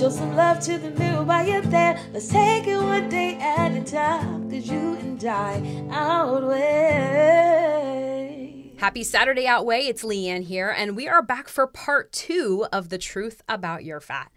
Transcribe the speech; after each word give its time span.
Show 0.00 0.08
some 0.08 0.34
love 0.34 0.60
to 0.60 0.78
the 0.78 0.90
mirror 0.92 1.22
while 1.24 1.46
you're 1.46 1.60
there. 1.60 2.00
Let's 2.14 2.28
take 2.28 2.66
it 2.66 2.78
one 2.78 3.10
day 3.10 3.34
at 3.34 3.72
a 3.74 3.84
time. 3.84 4.50
Cause 4.50 4.66
you 4.66 4.94
and 4.94 5.22
I 5.22 5.84
outweigh. 5.90 7.50
Happy 8.78 9.04
Saturday 9.04 9.46
Outweigh. 9.46 9.80
It's 9.82 10.02
Leanne 10.02 10.44
here, 10.44 10.70
and 10.70 10.96
we 10.96 11.06
are 11.06 11.20
back 11.20 11.48
for 11.48 11.66
part 11.66 12.12
two 12.12 12.66
of 12.72 12.88
The 12.88 12.96
Truth 12.96 13.42
About 13.46 13.84
Your 13.84 14.00
Fat. 14.00 14.32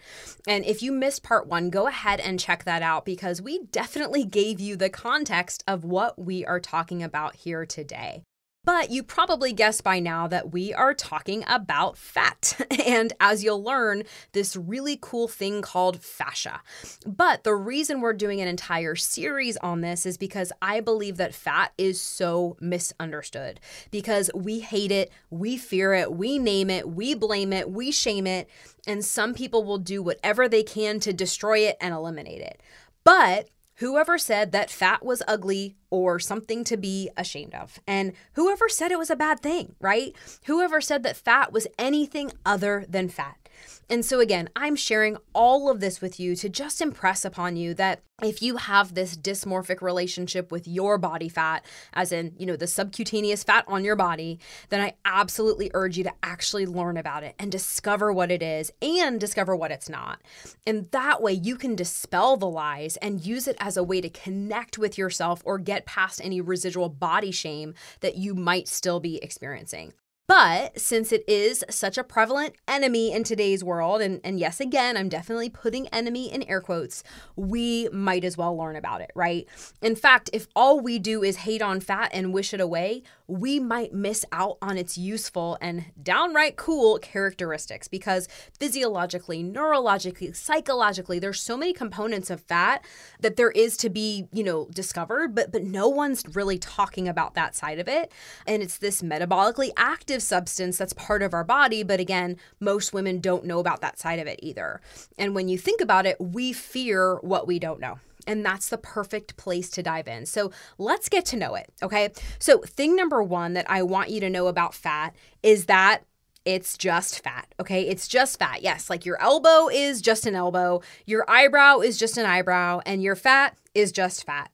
And 0.45 0.65
if 0.65 0.83
you 0.83 0.91
missed 0.91 1.23
part 1.23 1.47
one, 1.47 1.69
go 1.69 1.87
ahead 1.87 2.19
and 2.19 2.37
check 2.37 2.65
that 2.65 2.81
out 2.81 3.05
because 3.05 3.41
we 3.41 3.63
definitely 3.71 4.25
gave 4.25 4.59
you 4.59 4.75
the 4.75 4.89
context 4.89 5.63
of 5.65 5.85
what 5.85 6.19
we 6.19 6.45
are 6.45 6.59
talking 6.59 7.01
about 7.01 7.37
here 7.37 7.65
today. 7.65 8.23
But 8.65 8.91
you 8.91 9.03
probably 9.03 9.51
guessed 9.51 9.83
by 9.83 9.99
now 9.99 10.25
that 10.27 10.53
we 10.53 10.73
are 10.73 10.93
talking 10.93 11.43
about 11.47 11.97
fat. 11.97 12.59
And 12.83 13.13
as 13.19 13.43
you'll 13.43 13.63
learn, 13.63 14.03
this 14.33 14.57
really 14.57 14.97
cool 15.01 15.27
thing 15.27 15.61
called 15.61 16.01
fascia. 16.03 16.61
But 17.05 17.43
the 17.43 17.55
reason 17.55 18.01
we're 18.01 18.13
doing 18.13 18.41
an 18.41 18.47
entire 18.47 18.95
series 18.95 19.57
on 19.57 19.81
this 19.81 20.05
is 20.05 20.17
because 20.17 20.51
I 20.61 20.81
believe 20.81 21.17
that 21.17 21.33
fat 21.33 21.71
is 21.77 21.99
so 21.99 22.57
misunderstood. 22.59 23.59
Because 23.89 24.29
we 24.35 24.59
hate 24.59 24.91
it, 24.91 25.11
we 25.29 25.57
fear 25.57 25.93
it, 25.93 26.13
we 26.13 26.37
name 26.39 26.69
it, 26.69 26.89
we 26.89 27.15
blame 27.15 27.53
it, 27.53 27.71
we 27.71 27.91
shame 27.91 28.27
it. 28.27 28.49
And 28.85 29.03
some 29.03 29.33
people 29.33 29.63
will 29.63 29.77
do 29.79 30.03
whatever 30.03 30.49
they 30.49 30.63
can 30.63 30.99
to 31.01 31.13
destroy 31.13 31.59
it 31.59 31.77
and 31.79 31.93
eliminate 31.93 32.41
it. 32.41 32.61
But 33.03 33.47
Whoever 33.77 34.17
said 34.17 34.51
that 34.51 34.69
fat 34.69 35.03
was 35.03 35.23
ugly 35.27 35.75
or 35.89 36.19
something 36.19 36.63
to 36.65 36.77
be 36.77 37.09
ashamed 37.17 37.55
of? 37.55 37.79
And 37.87 38.13
whoever 38.33 38.69
said 38.69 38.91
it 38.91 38.99
was 38.99 39.09
a 39.09 39.15
bad 39.15 39.39
thing, 39.39 39.75
right? 39.79 40.15
Whoever 40.45 40.79
said 40.79 41.03
that 41.03 41.17
fat 41.17 41.51
was 41.51 41.67
anything 41.79 42.31
other 42.45 42.85
than 42.87 43.09
fat? 43.09 43.42
And 43.89 44.03
so, 44.05 44.19
again, 44.19 44.49
I'm 44.55 44.75
sharing 44.75 45.17
all 45.33 45.69
of 45.69 45.79
this 45.79 46.01
with 46.01 46.19
you 46.19 46.35
to 46.37 46.49
just 46.49 46.81
impress 46.81 47.25
upon 47.25 47.55
you 47.55 47.73
that 47.75 48.01
if 48.21 48.41
you 48.41 48.57
have 48.57 48.93
this 48.93 49.17
dysmorphic 49.17 49.81
relationship 49.81 50.51
with 50.51 50.67
your 50.67 50.97
body 50.97 51.29
fat, 51.29 51.65
as 51.93 52.11
in, 52.11 52.33
you 52.37 52.45
know, 52.45 52.55
the 52.55 52.67
subcutaneous 52.67 53.43
fat 53.43 53.65
on 53.67 53.83
your 53.83 53.95
body, 53.95 54.39
then 54.69 54.81
I 54.81 54.93
absolutely 55.03 55.69
urge 55.73 55.97
you 55.97 56.03
to 56.05 56.13
actually 56.23 56.65
learn 56.65 56.97
about 56.97 57.23
it 57.23 57.35
and 57.37 57.51
discover 57.51 58.13
what 58.13 58.31
it 58.31 58.41
is 58.41 58.71
and 58.81 59.19
discover 59.19 59.55
what 59.55 59.71
it's 59.71 59.89
not. 59.89 60.21
And 60.65 60.89
that 60.91 61.21
way 61.21 61.33
you 61.33 61.55
can 61.55 61.75
dispel 61.75 62.37
the 62.37 62.49
lies 62.49 62.97
and 62.97 63.25
use 63.25 63.47
it 63.47 63.57
as 63.59 63.77
a 63.77 63.83
way 63.83 63.99
to 64.01 64.09
connect 64.09 64.77
with 64.77 64.97
yourself 64.97 65.41
or 65.43 65.57
get 65.57 65.85
past 65.85 66.21
any 66.23 66.39
residual 66.39 66.89
body 66.89 67.31
shame 67.31 67.73
that 67.99 68.15
you 68.15 68.33
might 68.33 68.67
still 68.67 68.99
be 68.99 69.17
experiencing. 69.21 69.93
But 70.25 70.79
since 70.79 71.11
it 71.11 71.25
is 71.27 71.65
such 71.69 71.97
a 71.97 72.03
prevalent 72.03 72.55
enemy 72.65 73.11
in 73.11 73.25
today's 73.25 73.61
world, 73.61 74.01
and, 74.01 74.21
and 74.23 74.39
yes, 74.39 74.61
again, 74.61 74.95
I'm 74.95 75.09
definitely 75.09 75.49
putting 75.49 75.87
enemy 75.89 76.31
in 76.31 76.43
air 76.43 76.61
quotes, 76.61 77.03
we 77.35 77.89
might 77.91 78.23
as 78.23 78.37
well 78.37 78.55
learn 78.55 78.77
about 78.77 79.01
it, 79.01 79.11
right? 79.15 79.45
In 79.81 79.97
fact, 79.97 80.29
if 80.31 80.47
all 80.55 80.79
we 80.79 80.97
do 80.97 81.23
is 81.23 81.37
hate 81.37 81.61
on 81.61 81.81
fat 81.81 82.09
and 82.13 82.33
wish 82.33 82.53
it 82.53 82.61
away, 82.61 83.03
we 83.27 83.59
might 83.59 83.93
miss 83.93 84.23
out 84.31 84.57
on 84.61 84.77
its 84.77 84.97
useful 84.97 85.57
and 85.59 85.85
downright 86.01 86.55
cool 86.55 86.99
characteristics 86.99 87.89
because 87.89 88.29
physiologically, 88.57 89.43
neurologically, 89.43 90.33
psychologically, 90.33 91.19
there's 91.19 91.41
so 91.41 91.57
many 91.57 91.73
components 91.73 92.29
of 92.29 92.39
fat 92.39 92.85
that 93.19 93.35
there 93.35 93.51
is 93.51 93.75
to 93.77 93.89
be, 93.89 94.27
you 94.31 94.43
know, 94.43 94.67
discovered, 94.73 95.35
but 95.35 95.51
but 95.51 95.63
no 95.63 95.89
one's 95.89 96.23
really 96.33 96.57
talking 96.57 97.07
about 97.07 97.33
that 97.33 97.55
side 97.55 97.79
of 97.79 97.89
it. 97.89 98.11
And 98.47 98.63
it's 98.63 98.77
this 98.77 99.01
metabolically 99.01 99.71
active 99.75 100.12
substance 100.21 100.77
that's 100.77 100.93
part 100.93 101.23
of 101.23 101.33
our 101.33 101.43
body, 101.43 101.83
but 101.83 101.99
again, 101.99 102.37
most 102.59 102.93
women 102.93 103.19
don't 103.19 103.45
know 103.45 103.59
about 103.59 103.81
that 103.81 103.97
side 103.97 104.19
of 104.19 104.27
it 104.27 104.39
either. 104.43 104.81
And 105.17 105.33
when 105.33 105.47
you 105.47 105.57
think 105.57 105.81
about 105.81 106.05
it, 106.05 106.19
we 106.19 106.53
fear 106.53 107.15
what 107.17 107.47
we 107.47 107.59
don't 107.59 107.79
know. 107.79 107.99
And 108.27 108.45
that's 108.45 108.69
the 108.69 108.77
perfect 108.77 109.35
place 109.35 109.69
to 109.71 109.83
dive 109.83 110.07
in. 110.07 110.25
So 110.25 110.51
let's 110.77 111.09
get 111.09 111.25
to 111.27 111.37
know 111.37 111.55
it. 111.55 111.69
Okay. 111.81 112.09
So, 112.39 112.59
thing 112.59 112.95
number 112.95 113.21
one 113.21 113.53
that 113.53 113.69
I 113.69 113.83
want 113.83 114.11
you 114.11 114.21
to 114.21 114.29
know 114.29 114.47
about 114.47 114.73
fat 114.73 115.13
is 115.41 115.65
that 115.65 116.03
it's 116.45 116.77
just 116.77 117.21
fat. 117.21 117.53
Okay. 117.59 117.87
It's 117.87 118.07
just 118.07 118.39
fat. 118.39 118.61
Yes. 118.61 118.89
Like 118.89 119.05
your 119.05 119.21
elbow 119.21 119.67
is 119.67 120.01
just 120.01 120.25
an 120.25 120.35
elbow, 120.35 120.81
your 121.05 121.29
eyebrow 121.29 121.79
is 121.79 121.97
just 121.97 122.17
an 122.17 122.25
eyebrow, 122.25 122.79
and 122.85 123.03
your 123.03 123.15
fat 123.15 123.57
is 123.73 123.91
just 123.91 124.25
fat. 124.25 124.51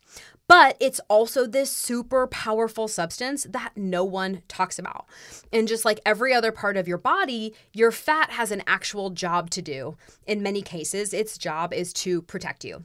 But 0.49 0.77
it's 0.79 0.99
also 1.09 1.45
this 1.45 1.69
super 1.71 2.25
powerful 2.25 2.87
substance 2.87 3.45
that 3.51 3.73
no 3.75 4.03
one 4.03 4.41
talks 4.47 4.79
about. 4.79 5.05
And 5.53 5.67
just 5.67 5.85
like 5.85 5.99
every 6.07 6.33
other 6.33 6.51
part 6.51 6.75
of 6.75 6.87
your 6.87 6.97
body, 6.97 7.53
your 7.71 7.91
fat 7.91 8.31
has 8.31 8.51
an 8.51 8.63
actual 8.65 9.11
job 9.11 9.51
to 9.51 9.61
do. 9.61 9.95
In 10.25 10.41
many 10.41 10.63
cases, 10.63 11.13
its 11.13 11.37
job 11.37 11.71
is 11.71 11.93
to 11.93 12.23
protect 12.23 12.65
you. 12.65 12.83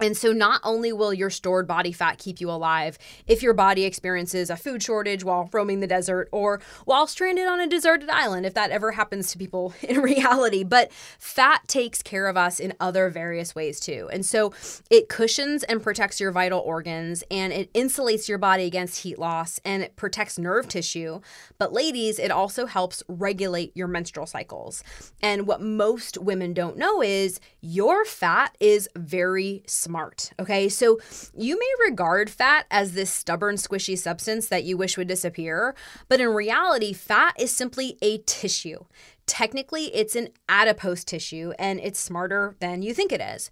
And 0.00 0.16
so, 0.16 0.32
not 0.32 0.60
only 0.64 0.92
will 0.92 1.14
your 1.14 1.30
stored 1.30 1.68
body 1.68 1.92
fat 1.92 2.18
keep 2.18 2.40
you 2.40 2.50
alive 2.50 2.98
if 3.28 3.44
your 3.44 3.54
body 3.54 3.84
experiences 3.84 4.50
a 4.50 4.56
food 4.56 4.82
shortage 4.82 5.22
while 5.22 5.48
roaming 5.52 5.78
the 5.78 5.86
desert 5.86 6.28
or 6.32 6.60
while 6.84 7.06
stranded 7.06 7.46
on 7.46 7.60
a 7.60 7.68
deserted 7.68 8.10
island, 8.10 8.44
if 8.44 8.54
that 8.54 8.72
ever 8.72 8.90
happens 8.90 9.30
to 9.30 9.38
people 9.38 9.72
in 9.82 10.00
reality, 10.00 10.64
but 10.64 10.90
fat 10.92 11.60
takes 11.68 12.02
care 12.02 12.26
of 12.26 12.36
us 12.36 12.58
in 12.58 12.74
other 12.80 13.08
various 13.08 13.54
ways 13.54 13.78
too. 13.78 14.08
And 14.12 14.26
so, 14.26 14.52
it 14.90 15.08
cushions 15.08 15.62
and 15.62 15.80
protects 15.80 16.20
your 16.20 16.32
vital 16.32 16.58
organs 16.58 17.22
and 17.30 17.52
it 17.52 17.72
insulates 17.72 18.28
your 18.28 18.38
body 18.38 18.64
against 18.64 19.02
heat 19.02 19.18
loss 19.18 19.60
and 19.64 19.84
it 19.84 19.94
protects 19.94 20.40
nerve 20.40 20.66
tissue. 20.66 21.20
But, 21.56 21.72
ladies, 21.72 22.18
it 22.18 22.32
also 22.32 22.66
helps 22.66 23.04
regulate 23.06 23.76
your 23.76 23.86
menstrual 23.86 24.26
cycles. 24.26 24.82
And 25.22 25.46
what 25.46 25.60
most 25.60 26.18
women 26.18 26.52
don't 26.52 26.76
know 26.76 27.00
is 27.00 27.38
your 27.60 28.04
fat 28.04 28.56
is 28.58 28.88
very 28.96 29.62
smart. 29.84 30.32
Okay, 30.40 30.68
so 30.68 30.98
you 31.36 31.58
may 31.58 31.86
regard 31.86 32.30
fat 32.30 32.66
as 32.70 32.92
this 32.92 33.10
stubborn, 33.10 33.56
squishy 33.56 33.96
substance 33.96 34.48
that 34.48 34.64
you 34.64 34.76
wish 34.76 34.96
would 34.96 35.08
disappear, 35.08 35.74
but 36.08 36.20
in 36.20 36.28
reality, 36.28 36.92
fat 36.92 37.34
is 37.38 37.54
simply 37.54 37.96
a 38.02 38.18
tissue. 38.18 38.84
Technically, 39.26 39.94
it's 39.94 40.16
an 40.16 40.28
adipose 40.48 41.04
tissue 41.04 41.52
and 41.58 41.80
it's 41.80 41.98
smarter 41.98 42.56
than 42.60 42.82
you 42.82 42.92
think 42.92 43.12
it 43.12 43.22
is. 43.22 43.50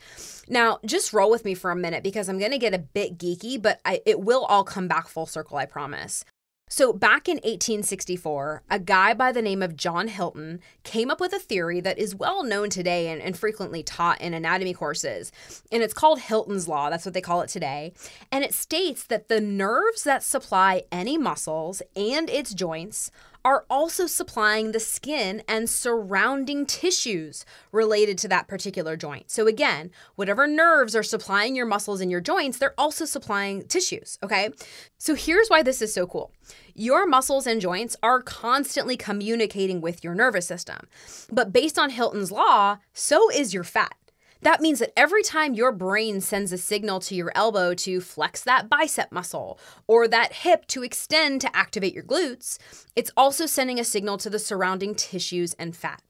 Now, 0.48 0.78
just 0.84 1.12
roll 1.12 1.30
with 1.30 1.44
me 1.44 1.54
for 1.54 1.70
a 1.70 1.76
minute 1.76 2.02
because 2.02 2.28
I'm 2.28 2.38
going 2.38 2.50
to 2.50 2.58
get 2.58 2.74
a 2.74 2.78
bit 2.78 3.16
geeky, 3.16 3.60
but 3.60 3.80
I, 3.84 4.00
it 4.04 4.20
will 4.20 4.44
all 4.44 4.64
come 4.64 4.86
back 4.88 5.08
full 5.08 5.26
circle, 5.26 5.56
I 5.56 5.66
promise. 5.66 6.24
So, 6.74 6.94
back 6.94 7.28
in 7.28 7.34
1864, 7.34 8.62
a 8.70 8.78
guy 8.78 9.12
by 9.12 9.30
the 9.30 9.42
name 9.42 9.62
of 9.62 9.76
John 9.76 10.08
Hilton 10.08 10.58
came 10.84 11.10
up 11.10 11.20
with 11.20 11.34
a 11.34 11.38
theory 11.38 11.82
that 11.82 11.98
is 11.98 12.14
well 12.14 12.42
known 12.42 12.70
today 12.70 13.08
and, 13.08 13.20
and, 13.20 13.36
frequently 13.36 13.82
taught 13.82 14.22
in 14.22 14.32
anatomy 14.32 14.72
courses. 14.72 15.32
And 15.70 15.82
it's 15.82 15.92
called 15.92 16.20
Hilton's 16.20 16.68
Law. 16.68 16.88
That's 16.88 17.04
what 17.04 17.12
they 17.12 17.20
call 17.20 17.42
it 17.42 17.50
today. 17.50 17.92
And 18.30 18.42
it 18.42 18.54
states 18.54 19.04
that 19.04 19.28
the 19.28 19.38
nerves 19.38 20.04
that 20.04 20.22
supply 20.22 20.84
any 20.90 21.18
muscles 21.18 21.82
and 21.94 22.30
its 22.30 22.54
joints 22.54 23.10
are 23.44 23.64
also 23.68 24.06
supplying 24.06 24.72
the 24.72 24.80
skin 24.80 25.42
and 25.48 25.68
surrounding 25.68 26.66
tissues 26.66 27.44
related 27.70 28.18
to 28.18 28.28
that 28.28 28.48
particular 28.48 28.96
joint. 28.96 29.30
So, 29.30 29.46
again, 29.46 29.90
whatever 30.16 30.46
nerves 30.46 30.94
are 30.94 31.02
supplying 31.02 31.56
your 31.56 31.66
muscles 31.66 32.00
and 32.00 32.10
your 32.10 32.20
joints, 32.20 32.58
they're 32.58 32.78
also 32.78 33.04
supplying 33.04 33.66
tissues, 33.66 34.18
okay? 34.22 34.50
So, 34.98 35.14
here's 35.14 35.48
why 35.48 35.62
this 35.62 35.82
is 35.82 35.92
so 35.92 36.06
cool 36.06 36.32
your 36.74 37.06
muscles 37.06 37.46
and 37.46 37.60
joints 37.60 37.96
are 38.02 38.22
constantly 38.22 38.96
communicating 38.96 39.80
with 39.80 40.02
your 40.02 40.14
nervous 40.14 40.46
system. 40.46 40.88
But 41.30 41.52
based 41.52 41.78
on 41.78 41.90
Hilton's 41.90 42.32
law, 42.32 42.78
so 42.92 43.30
is 43.30 43.52
your 43.52 43.64
fat. 43.64 43.94
That 44.42 44.60
means 44.60 44.80
that 44.80 44.92
every 44.96 45.22
time 45.22 45.54
your 45.54 45.70
brain 45.70 46.20
sends 46.20 46.52
a 46.52 46.58
signal 46.58 46.98
to 47.00 47.14
your 47.14 47.30
elbow 47.34 47.74
to 47.74 48.00
flex 48.00 48.42
that 48.42 48.68
bicep 48.68 49.12
muscle 49.12 49.58
or 49.86 50.08
that 50.08 50.32
hip 50.32 50.66
to 50.68 50.82
extend 50.82 51.40
to 51.42 51.56
activate 51.56 51.94
your 51.94 52.02
glutes, 52.02 52.58
it's 52.96 53.12
also 53.16 53.46
sending 53.46 53.78
a 53.78 53.84
signal 53.84 54.18
to 54.18 54.28
the 54.28 54.40
surrounding 54.40 54.96
tissues 54.96 55.54
and 55.54 55.76
fat. 55.76 56.02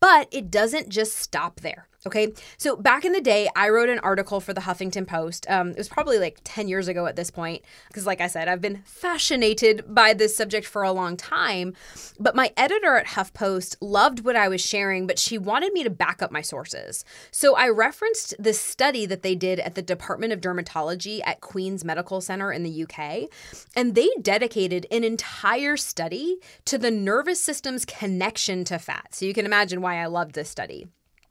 But 0.00 0.28
it 0.32 0.50
doesn't 0.50 0.88
just 0.88 1.16
stop 1.16 1.60
there. 1.60 1.88
Okay. 2.08 2.32
So 2.56 2.74
back 2.74 3.04
in 3.04 3.12
the 3.12 3.20
day, 3.20 3.50
I 3.54 3.68
wrote 3.68 3.90
an 3.90 3.98
article 3.98 4.40
for 4.40 4.54
the 4.54 4.62
Huffington 4.62 5.06
Post. 5.06 5.44
Um, 5.50 5.72
it 5.72 5.76
was 5.76 5.90
probably 5.90 6.18
like 6.18 6.40
10 6.42 6.66
years 6.66 6.88
ago 6.88 7.04
at 7.04 7.16
this 7.16 7.30
point, 7.30 7.62
because, 7.88 8.06
like 8.06 8.22
I 8.22 8.28
said, 8.28 8.48
I've 8.48 8.62
been 8.62 8.80
fascinated 8.86 9.84
by 9.86 10.14
this 10.14 10.34
subject 10.34 10.66
for 10.66 10.82
a 10.82 10.90
long 10.90 11.18
time. 11.18 11.74
But 12.18 12.34
my 12.34 12.50
editor 12.56 12.96
at 12.96 13.08
HuffPost 13.08 13.76
loved 13.82 14.24
what 14.24 14.36
I 14.36 14.48
was 14.48 14.62
sharing, 14.62 15.06
but 15.06 15.18
she 15.18 15.36
wanted 15.36 15.74
me 15.74 15.84
to 15.84 15.90
back 15.90 16.22
up 16.22 16.32
my 16.32 16.40
sources. 16.40 17.04
So 17.30 17.54
I 17.56 17.68
referenced 17.68 18.34
this 18.38 18.58
study 18.58 19.04
that 19.04 19.22
they 19.22 19.34
did 19.34 19.60
at 19.60 19.74
the 19.74 19.82
Department 19.82 20.32
of 20.32 20.40
Dermatology 20.40 21.20
at 21.26 21.42
Queen's 21.42 21.84
Medical 21.84 22.22
Center 22.22 22.50
in 22.50 22.62
the 22.62 22.84
UK. 22.84 23.28
And 23.76 23.94
they 23.94 24.08
dedicated 24.22 24.86
an 24.90 25.04
entire 25.04 25.76
study 25.76 26.38
to 26.64 26.78
the 26.78 26.90
nervous 26.90 27.44
system's 27.44 27.84
connection 27.84 28.64
to 28.64 28.78
fat. 28.78 29.08
So 29.14 29.26
you 29.26 29.34
can 29.34 29.44
imagine 29.44 29.82
why 29.82 29.96
I 30.02 30.06
loved 30.06 30.34
this 30.34 30.48
study. 30.48 30.86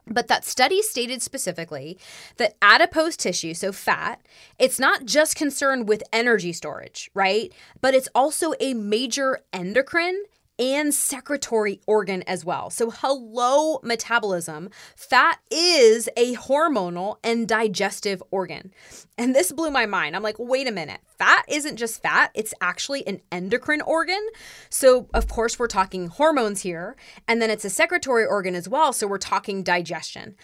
But 0.09 0.27
that 0.27 0.45
study 0.45 0.81
stated 0.81 1.21
specifically 1.21 1.97
that 2.37 2.55
adipose 2.61 3.17
tissue, 3.17 3.53
so 3.53 3.71
fat, 3.71 4.21
it's 4.57 4.79
not 4.79 5.05
just 5.05 5.35
concerned 5.35 5.87
with 5.87 6.03
energy 6.13 6.53
storage, 6.53 7.09
right? 7.13 7.51
But 7.81 7.93
it's 7.93 8.09
also 8.15 8.53
a 8.59 8.73
major 8.73 9.39
endocrine 9.53 10.23
and 10.59 10.93
secretory 10.93 11.81
organ 11.85 12.23
as 12.23 12.43
well. 12.43 12.69
So, 12.69 12.89
hello, 12.89 13.79
metabolism. 13.83 14.69
Fat 14.95 15.39
is 15.51 16.09
a 16.17 16.35
hormonal 16.35 17.17
and 17.23 17.47
digestive 17.47 18.21
organ. 18.31 18.71
And 19.17 19.35
this 19.35 19.51
blew 19.51 19.71
my 19.71 19.85
mind. 19.85 20.15
I'm 20.15 20.23
like, 20.23 20.37
wait 20.39 20.67
a 20.67 20.71
minute. 20.71 21.01
Fat 21.17 21.45
isn't 21.47 21.77
just 21.77 22.01
fat, 22.01 22.31
it's 22.35 22.53
actually 22.61 23.05
an 23.07 23.21
endocrine 23.31 23.81
organ. 23.81 24.25
So, 24.69 25.07
of 25.13 25.27
course, 25.27 25.57
we're 25.57 25.67
talking 25.67 26.07
hormones 26.07 26.61
here. 26.61 26.95
And 27.27 27.41
then 27.41 27.49
it's 27.49 27.65
a 27.65 27.69
secretory 27.69 28.25
organ 28.25 28.55
as 28.55 28.69
well. 28.69 28.93
So, 28.93 29.07
we're 29.07 29.17
talking 29.17 29.63
digestion. 29.63 30.35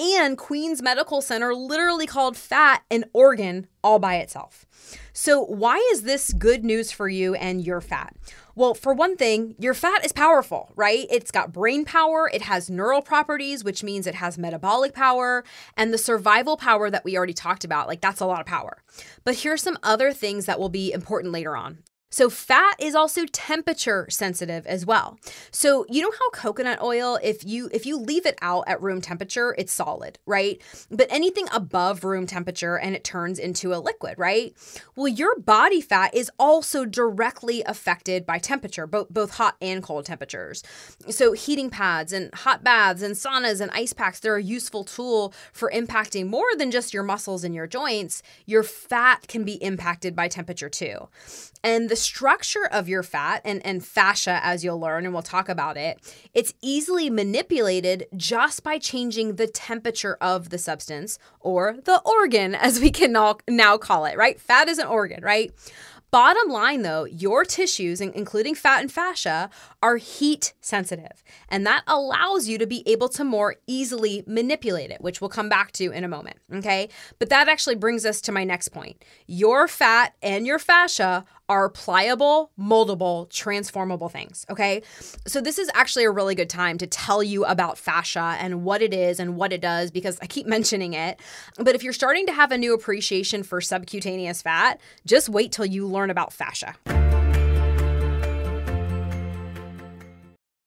And 0.00 0.38
Queen's 0.38 0.80
Medical 0.80 1.20
Center 1.20 1.54
literally 1.54 2.06
called 2.06 2.34
fat 2.34 2.84
an 2.90 3.04
organ 3.12 3.66
all 3.84 3.98
by 3.98 4.16
itself. 4.16 4.64
So, 5.12 5.44
why 5.44 5.76
is 5.92 6.02
this 6.02 6.32
good 6.32 6.64
news 6.64 6.90
for 6.90 7.06
you 7.06 7.34
and 7.34 7.62
your 7.62 7.82
fat? 7.82 8.16
Well, 8.54 8.72
for 8.72 8.94
one 8.94 9.18
thing, 9.18 9.56
your 9.58 9.74
fat 9.74 10.02
is 10.02 10.12
powerful, 10.12 10.72
right? 10.74 11.06
It's 11.10 11.30
got 11.30 11.52
brain 11.52 11.84
power, 11.84 12.30
it 12.32 12.40
has 12.42 12.70
neural 12.70 13.02
properties, 13.02 13.62
which 13.62 13.84
means 13.84 14.06
it 14.06 14.14
has 14.14 14.38
metabolic 14.38 14.94
power, 14.94 15.44
and 15.76 15.92
the 15.92 15.98
survival 15.98 16.56
power 16.56 16.88
that 16.88 17.04
we 17.04 17.18
already 17.18 17.34
talked 17.34 17.64
about. 17.64 17.86
Like, 17.86 18.00
that's 18.00 18.20
a 18.20 18.26
lot 18.26 18.40
of 18.40 18.46
power. 18.46 18.82
But 19.24 19.36
here's 19.36 19.62
some 19.62 19.76
other 19.82 20.14
things 20.14 20.46
that 20.46 20.58
will 20.58 20.70
be 20.70 20.92
important 20.92 21.32
later 21.34 21.54
on. 21.54 21.80
So 22.10 22.28
fat 22.28 22.74
is 22.80 22.94
also 22.96 23.24
temperature 23.26 24.06
sensitive 24.10 24.66
as 24.66 24.84
well. 24.84 25.18
So 25.52 25.86
you 25.88 26.02
know 26.02 26.10
how 26.10 26.30
coconut 26.30 26.82
oil 26.82 27.18
if 27.22 27.44
you 27.44 27.70
if 27.72 27.86
you 27.86 27.96
leave 27.96 28.26
it 28.26 28.36
out 28.42 28.64
at 28.66 28.82
room 28.82 29.00
temperature, 29.00 29.54
it's 29.56 29.72
solid, 29.72 30.18
right? 30.26 30.60
But 30.90 31.06
anything 31.10 31.46
above 31.52 32.02
room 32.02 32.26
temperature 32.26 32.76
and 32.76 32.96
it 32.96 33.04
turns 33.04 33.38
into 33.38 33.72
a 33.72 33.78
liquid, 33.78 34.18
right? 34.18 34.54
Well, 34.96 35.06
your 35.06 35.38
body 35.38 35.80
fat 35.80 36.12
is 36.12 36.30
also 36.38 36.84
directly 36.84 37.62
affected 37.62 38.26
by 38.26 38.38
temperature, 38.38 38.88
both 38.88 39.08
both 39.08 39.34
hot 39.34 39.56
and 39.62 39.80
cold 39.80 40.06
temperatures. 40.06 40.64
So 41.08 41.32
heating 41.32 41.70
pads 41.70 42.12
and 42.12 42.34
hot 42.34 42.64
baths 42.64 43.02
and 43.02 43.14
saunas 43.14 43.60
and 43.60 43.70
ice 43.70 43.92
packs, 43.92 44.18
they're 44.18 44.36
a 44.36 44.42
useful 44.42 44.82
tool 44.82 45.32
for 45.52 45.70
impacting 45.72 46.26
more 46.26 46.48
than 46.58 46.72
just 46.72 46.92
your 46.92 47.04
muscles 47.04 47.44
and 47.44 47.54
your 47.54 47.68
joints. 47.68 48.22
Your 48.46 48.64
fat 48.64 49.28
can 49.28 49.44
be 49.44 49.62
impacted 49.62 50.16
by 50.16 50.26
temperature 50.26 50.68
too. 50.68 51.08
And 51.62 51.88
the 51.88 51.99
structure 52.00 52.66
of 52.66 52.88
your 52.88 53.02
fat 53.02 53.42
and, 53.44 53.64
and 53.64 53.84
fascia, 53.84 54.40
as 54.42 54.64
you'll 54.64 54.80
learn, 54.80 55.04
and 55.04 55.14
we'll 55.14 55.22
talk 55.22 55.48
about 55.48 55.76
it, 55.76 56.00
it's 56.34 56.54
easily 56.60 57.10
manipulated 57.10 58.06
just 58.16 58.62
by 58.62 58.78
changing 58.78 59.36
the 59.36 59.46
temperature 59.46 60.16
of 60.20 60.50
the 60.50 60.58
substance 60.58 61.18
or 61.38 61.76
the 61.84 62.00
organ, 62.00 62.54
as 62.54 62.80
we 62.80 62.90
can 62.90 63.12
now 63.48 63.78
call 63.78 64.04
it, 64.04 64.16
right? 64.16 64.40
Fat 64.40 64.68
is 64.68 64.78
an 64.78 64.86
organ, 64.86 65.22
right? 65.22 65.52
Bottom 66.10 66.50
line 66.50 66.82
though, 66.82 67.04
your 67.04 67.44
tissues, 67.44 68.00
including 68.00 68.56
fat 68.56 68.80
and 68.80 68.90
fascia, 68.90 69.48
are 69.80 69.96
heat 69.96 70.54
sensitive, 70.60 71.22
and 71.48 71.64
that 71.66 71.84
allows 71.86 72.48
you 72.48 72.58
to 72.58 72.66
be 72.66 72.82
able 72.84 73.08
to 73.10 73.22
more 73.22 73.56
easily 73.68 74.24
manipulate 74.26 74.90
it, 74.90 75.00
which 75.00 75.20
we'll 75.20 75.30
come 75.30 75.48
back 75.48 75.70
to 75.72 75.92
in 75.92 76.02
a 76.02 76.08
moment. 76.08 76.38
Okay. 76.52 76.88
But 77.20 77.28
that 77.28 77.48
actually 77.48 77.76
brings 77.76 78.04
us 78.04 78.20
to 78.22 78.32
my 78.32 78.42
next 78.42 78.68
point. 78.70 79.04
Your 79.28 79.68
fat 79.68 80.16
and 80.20 80.46
your 80.46 80.58
fascia 80.58 81.24
are 81.50 81.68
pliable, 81.68 82.52
moldable, 82.58 83.28
transformable 83.28 84.08
things. 84.08 84.46
Okay. 84.48 84.82
So, 85.26 85.40
this 85.40 85.58
is 85.58 85.68
actually 85.74 86.04
a 86.04 86.10
really 86.10 86.36
good 86.36 86.48
time 86.48 86.78
to 86.78 86.86
tell 86.86 87.22
you 87.24 87.44
about 87.44 87.76
fascia 87.76 88.36
and 88.38 88.62
what 88.62 88.80
it 88.80 88.94
is 88.94 89.18
and 89.18 89.36
what 89.36 89.52
it 89.52 89.60
does 89.60 89.90
because 89.90 90.16
I 90.22 90.26
keep 90.26 90.46
mentioning 90.56 90.94
it. 90.94 91.20
But 91.58 91.74
if 91.74 91.82
you're 91.82 91.92
starting 91.92 92.24
to 92.26 92.32
have 92.32 92.52
a 92.52 92.58
new 92.58 92.72
appreciation 92.72 93.42
for 93.42 93.60
subcutaneous 93.60 94.42
fat, 94.42 94.80
just 95.04 95.28
wait 95.28 95.50
till 95.50 95.66
you 95.66 95.86
learn 95.86 96.08
about 96.08 96.32
fascia. 96.32 96.76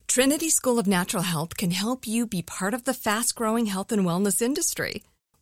Trinity 0.07 0.49
School 0.49 0.77
of 0.77 0.85
Natural 0.85 1.23
Health 1.23 1.57
can 1.57 1.71
help 1.71 2.05
you 2.05 2.27
be 2.27 2.41
part 2.41 2.73
of 2.73 2.83
the 2.83 2.93
fast 2.93 3.35
growing 3.35 3.67
health 3.67 3.91
and 3.91 4.05
wellness 4.05 4.41
industry. 4.41 5.01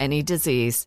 any 0.00 0.22
disease. 0.22 0.86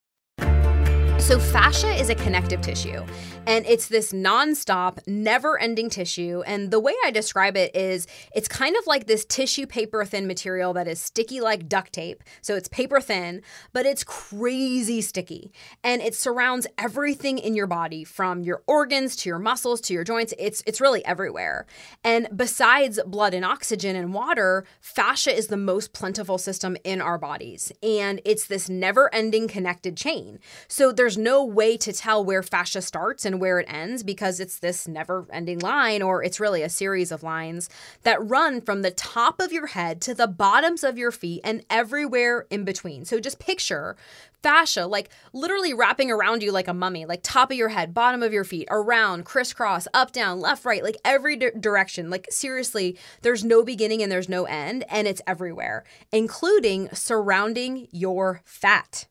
So, 1.21 1.37
fascia 1.39 1.87
is 1.87 2.09
a 2.09 2.15
connective 2.15 2.61
tissue, 2.61 3.05
and 3.47 3.65
it's 3.65 3.87
this 3.87 4.13
nonstop, 4.13 4.99
never 5.07 5.59
ending 5.59 5.89
tissue. 5.89 6.43
And 6.45 6.69
the 6.69 6.79
way 6.79 6.93
I 7.03 7.09
describe 7.09 7.57
it 7.57 7.75
is 7.75 8.05
it's 8.35 8.47
kind 8.47 8.75
of 8.75 8.85
like 8.85 9.07
this 9.07 9.25
tissue 9.25 9.65
paper 9.65 10.05
thin 10.05 10.27
material 10.27 10.73
that 10.73 10.87
is 10.87 11.01
sticky 11.01 11.41
like 11.41 11.67
duct 11.67 11.91
tape. 11.91 12.23
So, 12.41 12.55
it's 12.55 12.67
paper 12.67 13.01
thin, 13.01 13.41
but 13.73 13.85
it's 13.85 14.03
crazy 14.03 15.01
sticky. 15.01 15.51
And 15.83 16.01
it 16.01 16.13
surrounds 16.13 16.67
everything 16.77 17.39
in 17.39 17.55
your 17.55 17.65
body 17.65 18.03
from 18.03 18.43
your 18.43 18.61
organs 18.67 19.15
to 19.17 19.29
your 19.29 19.39
muscles 19.39 19.81
to 19.81 19.93
your 19.93 20.03
joints. 20.03 20.33
It's, 20.37 20.61
it's 20.67 20.79
really 20.79 21.03
everywhere. 21.03 21.65
And 22.03 22.27
besides 22.35 22.99
blood 23.07 23.33
and 23.33 23.43
oxygen 23.43 23.95
and 23.95 24.13
water, 24.13 24.65
fascia 24.81 25.35
is 25.35 25.47
the 25.47 25.57
most 25.57 25.93
plentiful 25.93 26.37
system 26.37 26.77
in 26.83 27.01
our 27.01 27.17
bodies. 27.17 27.71
And 27.81 28.21
it's 28.23 28.45
this 28.45 28.69
never 28.69 29.13
ending 29.13 29.47
connected 29.47 29.97
chain. 29.97 30.37
So, 30.67 30.91
there's 30.91 31.17
no 31.17 31.43
way 31.43 31.75
to 31.77 31.91
tell 31.91 32.23
where 32.23 32.43
fascia 32.43 32.83
starts 32.83 33.25
and 33.31 33.41
where 33.41 33.59
it 33.59 33.71
ends 33.71 34.03
because 34.03 34.39
it's 34.39 34.59
this 34.59 34.87
never 34.87 35.25
ending 35.31 35.59
line, 35.59 36.01
or 36.01 36.23
it's 36.23 36.39
really 36.39 36.61
a 36.61 36.69
series 36.69 37.11
of 37.11 37.23
lines 37.23 37.69
that 38.03 38.23
run 38.27 38.61
from 38.61 38.81
the 38.81 38.91
top 38.91 39.39
of 39.39 39.51
your 39.51 39.67
head 39.67 40.01
to 40.01 40.13
the 40.13 40.27
bottoms 40.27 40.83
of 40.83 40.97
your 40.97 41.11
feet 41.11 41.41
and 41.43 41.65
everywhere 41.69 42.45
in 42.49 42.65
between. 42.65 43.05
So 43.05 43.19
just 43.19 43.39
picture 43.39 43.95
fascia, 44.43 44.87
like 44.87 45.09
literally 45.33 45.73
wrapping 45.73 46.11
around 46.11 46.43
you 46.43 46.51
like 46.51 46.67
a 46.67 46.73
mummy, 46.73 47.05
like 47.05 47.21
top 47.23 47.51
of 47.51 47.57
your 47.57 47.69
head, 47.69 47.93
bottom 47.93 48.23
of 48.23 48.33
your 48.33 48.43
feet, 48.43 48.67
around, 48.71 49.25
crisscross, 49.25 49.87
up, 49.93 50.11
down, 50.11 50.39
left, 50.39 50.65
right, 50.65 50.83
like 50.83 50.97
every 51.05 51.35
di- 51.35 51.51
direction. 51.59 52.09
Like 52.09 52.27
seriously, 52.29 52.97
there's 53.21 53.45
no 53.45 53.63
beginning 53.63 54.01
and 54.01 54.11
there's 54.11 54.29
no 54.29 54.45
end, 54.45 54.83
and 54.89 55.07
it's 55.07 55.21
everywhere, 55.27 55.83
including 56.11 56.89
surrounding 56.93 57.87
your 57.91 58.41
fat. 58.45 59.07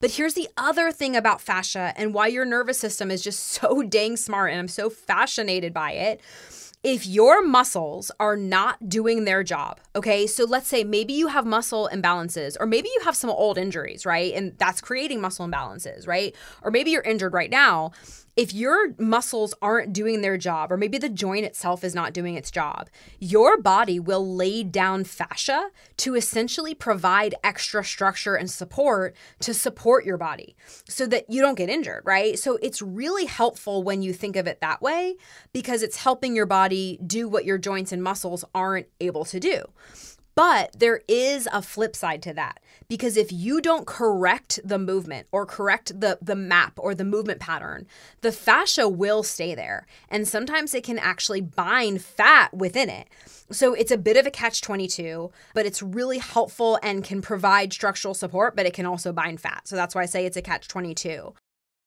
But 0.00 0.12
here's 0.12 0.32
the 0.32 0.48
other 0.56 0.90
thing 0.92 1.14
about 1.14 1.42
fascia 1.42 1.92
and 1.94 2.14
why 2.14 2.28
your 2.28 2.46
nervous 2.46 2.78
system 2.78 3.10
is 3.10 3.22
just 3.22 3.40
so 3.40 3.82
dang 3.88 4.16
smart, 4.16 4.50
and 4.50 4.58
I'm 4.58 4.68
so 4.68 4.88
fascinated 4.88 5.74
by 5.74 5.92
it. 5.92 6.20
If 6.82 7.06
your 7.06 7.44
muscles 7.44 8.10
are 8.18 8.36
not 8.36 8.88
doing 8.88 9.26
their 9.26 9.44
job, 9.44 9.80
okay, 9.94 10.26
so 10.26 10.46
let's 10.46 10.66
say 10.66 10.82
maybe 10.82 11.12
you 11.12 11.26
have 11.26 11.44
muscle 11.44 11.90
imbalances, 11.92 12.56
or 12.58 12.64
maybe 12.64 12.88
you 12.88 13.04
have 13.04 13.14
some 13.14 13.28
old 13.28 13.58
injuries, 13.58 14.06
right? 14.06 14.32
And 14.32 14.56
that's 14.56 14.80
creating 14.80 15.20
muscle 15.20 15.46
imbalances, 15.46 16.08
right? 16.08 16.34
Or 16.62 16.70
maybe 16.70 16.90
you're 16.90 17.02
injured 17.02 17.34
right 17.34 17.50
now 17.50 17.92
if 18.40 18.54
your 18.54 18.94
muscles 18.96 19.52
aren't 19.60 19.92
doing 19.92 20.22
their 20.22 20.38
job, 20.38 20.72
or 20.72 20.78
maybe 20.78 20.96
the 20.96 21.10
joint 21.10 21.44
itself 21.44 21.84
is 21.84 21.94
not 21.94 22.14
doing 22.14 22.36
its 22.36 22.50
job, 22.50 22.88
your 23.18 23.60
body 23.60 24.00
will 24.00 24.34
lay 24.34 24.62
down 24.62 25.04
fascia 25.04 25.68
to 25.98 26.14
essentially 26.14 26.74
provide 26.74 27.34
extra 27.44 27.84
structure 27.84 28.36
and 28.36 28.50
support 28.50 29.14
to 29.40 29.52
support 29.52 30.06
your 30.06 30.16
body 30.16 30.56
so 30.88 31.06
that 31.06 31.28
you 31.28 31.42
don't 31.42 31.56
get 31.56 31.68
injured, 31.68 32.00
right? 32.06 32.38
So 32.38 32.56
it's 32.62 32.80
really 32.80 33.26
helpful 33.26 33.82
when 33.82 34.00
you 34.00 34.14
think 34.14 34.36
of 34.36 34.46
it 34.46 34.62
that 34.62 34.80
way 34.80 35.16
because 35.52 35.82
it's 35.82 35.98
helping 35.98 36.34
your 36.34 36.46
body 36.46 36.98
do 37.06 37.28
what 37.28 37.44
your 37.44 37.58
joints 37.58 37.92
and 37.92 38.02
muscles 38.02 38.42
aren't 38.54 38.86
able 39.00 39.26
to 39.26 39.38
do. 39.38 39.64
But 40.34 40.78
there 40.78 41.02
is 41.08 41.48
a 41.52 41.62
flip 41.62 41.94
side 41.94 42.22
to 42.22 42.32
that 42.34 42.60
because 42.88 43.16
if 43.16 43.32
you 43.32 43.60
don't 43.60 43.86
correct 43.86 44.58
the 44.64 44.78
movement 44.78 45.26
or 45.32 45.44
correct 45.44 46.00
the 46.00 46.18
the 46.22 46.36
map 46.36 46.74
or 46.76 46.94
the 46.94 47.04
movement 47.04 47.40
pattern, 47.40 47.86
the 48.20 48.32
fascia 48.32 48.88
will 48.88 49.22
stay 49.22 49.54
there 49.54 49.86
and 50.08 50.26
sometimes 50.26 50.74
it 50.74 50.84
can 50.84 50.98
actually 50.98 51.40
bind 51.40 52.02
fat 52.02 52.54
within 52.54 52.88
it. 52.88 53.08
So 53.50 53.74
it's 53.74 53.90
a 53.90 53.98
bit 53.98 54.16
of 54.16 54.26
a 54.26 54.30
catch 54.30 54.62
22, 54.62 55.30
but 55.54 55.66
it's 55.66 55.82
really 55.82 56.18
helpful 56.18 56.78
and 56.82 57.02
can 57.02 57.20
provide 57.20 57.72
structural 57.72 58.14
support, 58.14 58.54
but 58.54 58.64
it 58.66 58.74
can 58.74 58.86
also 58.86 59.12
bind 59.12 59.40
fat. 59.40 59.66
So 59.66 59.74
that's 59.74 59.94
why 59.94 60.02
I 60.02 60.06
say 60.06 60.24
it's 60.24 60.36
a 60.36 60.42
catch 60.42 60.68
22. 60.68 61.34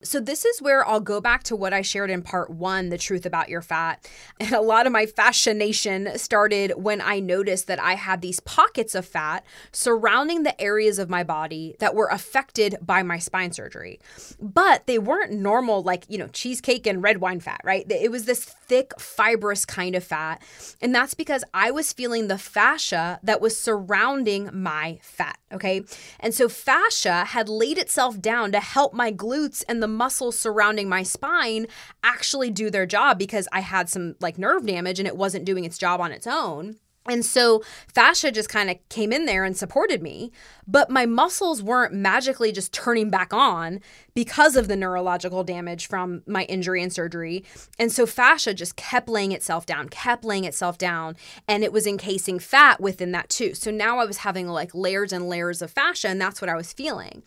So, 0.04 0.20
this 0.20 0.46
is 0.46 0.62
where 0.62 0.88
I'll 0.88 1.00
go 1.00 1.22
back 1.22 1.44
to 1.44 1.56
what 1.56 1.74
I 1.74 1.82
shared 1.82 2.10
in 2.10 2.22
part 2.22 2.50
one 2.50 2.90
the 2.90 2.98
truth 2.98 3.26
about 3.26 3.50
your 3.50 3.62
fat. 3.62 4.08
And 4.40 4.52
a 4.52 4.62
lot 4.62 4.86
of 4.86 4.92
my 4.92 5.06
fascination 5.06 6.18
started 6.18 6.74
when 6.76 7.00
I 7.00 7.20
noticed 7.20 7.68
that 7.68 7.80
I 7.80 7.94
had 7.94 8.22
these 8.22 8.42
pockets 8.42 8.94
of 8.94 9.06
fat 9.06 9.46
surrounding 9.72 10.44
the 10.44 10.60
areas 10.60 11.00
of 11.00 11.10
my 11.10 11.24
body 11.24 11.76
that 11.80 11.96
were 11.96 12.08
affected 12.08 12.78
by 12.82 13.04
my 13.04 13.20
spine 13.20 13.54
surgery. 13.54 14.00
But 14.42 14.86
they 14.86 15.00
weren't 15.00 15.32
normal, 15.32 15.82
like, 15.82 16.06
you 16.10 16.18
know, 16.18 16.28
cheesecake 16.28 16.86
and 16.86 17.02
red 17.02 17.20
wine 17.20 17.40
fat, 17.40 17.62
right? 17.64 17.86
It 17.90 18.12
was 18.12 18.26
this 18.26 18.44
thick, 18.44 19.00
fibrous 19.00 19.66
kind 19.66 19.96
of 19.96 20.04
fat. 20.04 20.42
And 20.82 20.94
that's 20.94 21.14
because 21.14 21.44
I 21.54 21.72
was 21.72 21.94
feeling 21.94 22.28
the 22.28 22.38
fascia 22.38 23.20
that 23.24 23.40
was 23.40 23.58
surrounding 23.58 24.50
my 24.52 25.00
fat, 25.02 25.38
okay? 25.54 25.84
And 26.20 26.34
so, 26.34 26.50
fascia 26.50 27.26
had 27.26 27.48
laid 27.48 27.78
itself 27.78 28.20
down 28.20 28.52
to 28.52 28.60
help 28.60 28.94
my 28.94 29.12
glutes 29.12 29.64
and 29.70 29.82
the 29.82 29.88
muscles 29.94 30.40
surrounding 30.40 30.90
my 30.90 31.04
spine 31.04 31.68
actually 32.04 32.52
do 32.52 32.70
their 32.70 32.86
job 32.86 33.18
because 33.18 33.48
I 33.52 33.62
had 33.62 33.90
some 33.90 34.16
like 34.20 34.38
nerve 34.38 34.66
damage 34.66 35.00
and 35.00 35.08
it 35.08 35.18
wasn't 35.18 35.46
doing 35.46 35.66
its 35.66 35.78
job 35.78 36.02
on 36.02 36.12
its 36.12 36.28
own. 36.28 36.78
And 37.06 37.26
so 37.26 37.62
fascia 37.94 38.32
just 38.32 38.48
kind 38.48 38.70
of 38.70 38.78
came 38.88 39.12
in 39.12 39.26
there 39.26 39.44
and 39.44 39.58
supported 39.58 40.02
me, 40.02 40.32
but 40.66 40.90
my 40.90 41.06
muscles 41.06 41.62
weren't 41.62 41.94
magically 41.94 42.54
just 42.54 42.72
turning 42.72 43.10
back 43.10 43.34
on 43.34 43.82
because 44.14 44.56
of 44.56 44.70
the 44.70 44.78
neurological 44.78 45.44
damage 45.44 45.88
from 45.88 46.24
my 46.26 46.44
injury 46.44 46.82
and 46.82 46.94
surgery. 46.94 47.44
And 47.78 47.92
so 47.92 48.06
fascia 48.06 48.54
just 48.54 48.78
kept 48.78 49.10
laying 49.10 49.34
itself 49.34 49.66
down, 49.66 49.90
kept 49.90 50.24
laying 50.24 50.46
itself 50.46 50.78
down, 50.78 51.18
and 51.46 51.64
it 51.64 51.74
was 51.74 51.86
encasing 51.86 52.40
fat 52.40 52.80
within 52.80 53.12
that 53.12 53.28
too. 53.28 53.54
So 53.54 53.70
now 53.70 54.00
I 54.00 54.06
was 54.06 54.18
having 54.18 54.48
like 54.48 54.74
layers 54.74 55.12
and 55.12 55.28
layers 55.28 55.62
of 55.62 55.72
fascia, 55.72 56.08
and 56.08 56.22
that's 56.22 56.40
what 56.40 56.50
I 56.50 56.56
was 56.56 56.72
feeling. 56.72 57.24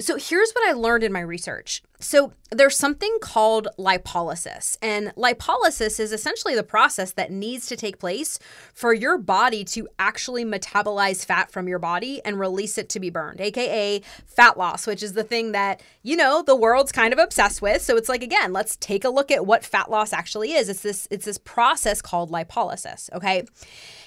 So 0.00 0.16
here's 0.16 0.50
what 0.52 0.68
I 0.68 0.72
learned 0.72 1.04
in 1.04 1.12
my 1.12 1.20
research. 1.20 1.82
So 2.00 2.32
there's 2.50 2.76
something 2.76 3.18
called 3.20 3.68
lipolysis, 3.78 4.76
and 4.82 5.14
lipolysis 5.14 6.00
is 6.00 6.12
essentially 6.12 6.54
the 6.54 6.64
process 6.64 7.12
that 7.12 7.30
needs 7.30 7.66
to 7.66 7.76
take 7.76 7.98
place 7.98 8.38
for 8.74 8.92
your 8.92 9.16
body 9.16 9.64
to 9.66 9.88
actually 9.98 10.44
metabolize 10.44 11.24
fat 11.24 11.50
from 11.50 11.68
your 11.68 11.78
body 11.78 12.20
and 12.24 12.38
release 12.38 12.76
it 12.76 12.88
to 12.90 13.00
be 13.00 13.08
burned, 13.08 13.40
aka 13.40 14.00
fat 14.26 14.58
loss, 14.58 14.86
which 14.86 15.02
is 15.02 15.12
the 15.12 15.22
thing 15.22 15.52
that, 15.52 15.80
you 16.02 16.16
know, 16.16 16.42
the 16.42 16.56
world's 16.56 16.92
kind 16.92 17.12
of 17.12 17.18
obsessed 17.18 17.62
with. 17.62 17.80
So 17.80 17.96
it's 17.96 18.08
like 18.08 18.22
again, 18.22 18.52
let's 18.52 18.76
take 18.76 19.04
a 19.04 19.10
look 19.10 19.30
at 19.30 19.46
what 19.46 19.64
fat 19.64 19.90
loss 19.90 20.12
actually 20.12 20.52
is. 20.52 20.68
It's 20.68 20.82
this 20.82 21.06
it's 21.10 21.24
this 21.24 21.38
process 21.38 22.02
called 22.02 22.30
lipolysis, 22.30 23.10
okay? 23.12 23.44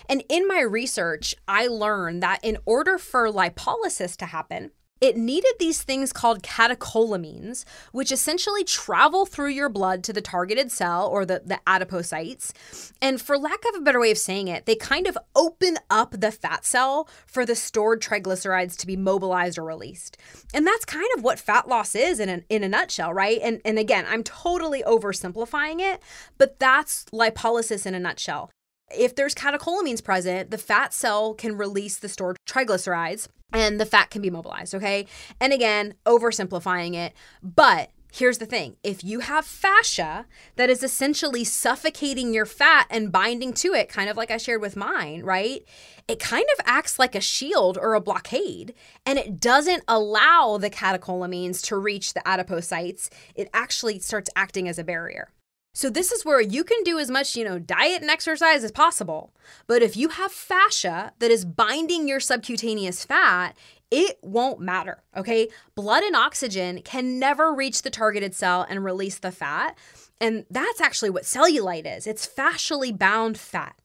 And 0.10 0.24
in 0.30 0.48
my 0.48 0.62
research, 0.62 1.34
I 1.48 1.68
learned 1.68 2.22
that 2.24 2.40
in 2.44 2.58
order 2.66 2.98
for 2.98 3.32
lipolysis 3.32 4.16
to 4.18 4.26
happen, 4.28 4.72
it 5.02 5.18
needed 5.18 5.54
these 5.60 5.82
things 5.82 6.12
called 6.14 6.44
catecholamines, 6.44 7.66
which 7.92 8.12
essentially 8.12 8.64
travel 8.64 9.26
through 9.26 9.50
your 9.50 9.70
blood 9.70 10.04
to 10.06 10.14
the 10.14 10.22
targeted 10.22 10.72
cell 10.72 11.08
or 11.08 11.26
the, 11.26 11.42
the 11.46 11.60
adipocytes. 11.68 12.92
And 13.02 13.22
for 13.22 13.38
lack 13.38 13.64
of 13.70 13.76
a 13.76 13.82
better 13.82 14.00
way 14.00 14.12
of 14.12 14.18
saying 14.18 14.48
it, 14.48 14.66
they 14.66 14.76
kind 14.76 15.08
of 15.08 15.18
open 15.36 15.78
up 15.90 16.20
the 16.20 16.32
fat 16.32 16.66
cell 16.66 17.08
for 17.26 17.46
the 17.46 17.56
stored 17.56 18.02
triglycerides 18.02 18.78
to 18.78 18.88
be 18.88 18.96
mobilized 18.96 19.58
or 19.58 19.64
released. 19.64 20.18
And 20.54 20.66
that's 20.66 20.86
kind 20.86 21.08
of 21.16 21.24
what 21.24 21.40
fat 21.40 21.68
loss 21.68 21.96
is 21.96 22.20
in 22.20 22.30
a, 22.30 22.42
in 22.50 22.64
a 22.64 22.70
nutshell, 22.70 23.14
right? 23.14 23.40
And, 23.42 23.62
and 23.66 23.78
again, 23.78 24.06
I'm 24.08 24.24
totally 24.24 24.84
oversimplifying 24.84 25.80
it, 25.80 26.02
but 26.38 26.60
that's 26.60 27.06
lipolysis 27.06 27.86
in 27.86 27.94
a 27.94 28.00
nutshell. 28.00 28.52
If 28.96 29.16
there's 29.16 29.36
catecholamines 29.36 30.04
present, 30.04 30.52
the 30.52 30.58
fat 30.58 30.94
cell 30.94 31.34
can 31.34 31.58
release 31.58 31.98
the 31.98 32.10
stored 32.10 32.38
triglycerides 32.46 33.28
and 33.54 33.80
the 33.80 33.86
fat 33.86 34.10
can 34.10 34.22
be 34.22 34.30
mobilized, 34.30 34.76
okay? 34.76 35.08
And 35.40 35.54
again, 35.54 35.94
oversimplifying 36.06 36.96
it, 36.96 37.14
but 37.42 37.92
Here's 38.18 38.38
the 38.38 38.46
thing 38.46 38.78
if 38.84 39.04
you 39.04 39.20
have 39.20 39.46
fascia 39.46 40.26
that 40.56 40.70
is 40.70 40.82
essentially 40.82 41.44
suffocating 41.44 42.34
your 42.34 42.46
fat 42.46 42.88
and 42.90 43.12
binding 43.12 43.54
to 43.56 43.74
it, 43.74 43.90
kind 43.90 44.10
of 44.10 44.18
like 44.18 44.32
I 44.32 44.38
shared 44.38 44.62
with 44.62 44.76
mine, 44.76 45.24
right? 45.24 45.64
It 46.08 46.20
kind 46.20 46.46
of 46.58 46.66
acts 46.66 46.98
like 46.98 47.16
a 47.16 47.22
shield 47.22 47.78
or 47.78 47.94
a 47.94 48.02
blockade, 48.02 48.74
and 49.06 49.20
it 49.20 49.40
doesn't 49.40 49.84
allow 49.88 50.58
the 50.58 50.70
catecholamines 50.70 51.62
to 51.66 51.78
reach 51.78 52.14
the 52.14 52.22
adipocytes. 52.22 53.10
It 53.36 53.50
actually 53.54 54.00
starts 54.00 54.30
acting 54.36 54.68
as 54.68 54.80
a 54.80 54.84
barrier. 54.84 55.30
So 55.78 55.92
this 55.92 56.12
is 56.12 56.26
where 56.26 56.42
you 56.42 56.64
can 56.64 56.82
do 56.84 56.98
as 56.98 57.12
much, 57.12 57.36
you 57.36 57.44
know, 57.44 57.60
diet 57.60 58.02
and 58.02 58.10
exercise 58.10 58.64
as 58.64 58.72
possible. 58.72 59.32
But 59.68 59.84
if 59.84 59.96
you 59.96 60.10
have 60.10 60.32
fascia 60.32 61.14
that 61.20 61.30
is 61.30 61.46
binding 61.46 62.08
your 62.08 62.20
subcutaneous 62.20 63.06
fat, 63.06 63.56
it 63.92 64.18
won't 64.24 64.60
matter, 64.60 65.04
okay? 65.16 65.50
Blood 65.76 66.02
and 66.02 66.16
oxygen 66.16 66.82
can 66.82 67.20
never 67.20 67.54
reach 67.54 67.84
the 67.84 67.92
targeted 67.92 68.34
cell 68.34 68.66
and 68.68 68.84
release 68.84 69.20
the 69.20 69.32
fat. 69.32 69.78
And 70.20 70.48
that's 70.50 70.82
actually 70.82 71.12
what 71.12 71.26
cellulite 71.26 71.86
is. 71.86 72.08
It's 72.08 72.28
fascially 72.28 72.98
bound 72.98 73.38
fat. 73.38 73.76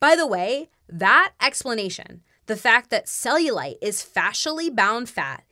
By 0.00 0.16
the 0.16 0.26
way, 0.26 0.70
that 0.88 1.34
explanation, 1.42 2.22
the 2.46 2.56
fact 2.56 2.88
that 2.88 3.04
cellulite 3.04 3.76
is 3.82 4.02
fascially 4.02 4.74
bound 4.74 5.10
fat, 5.10 5.44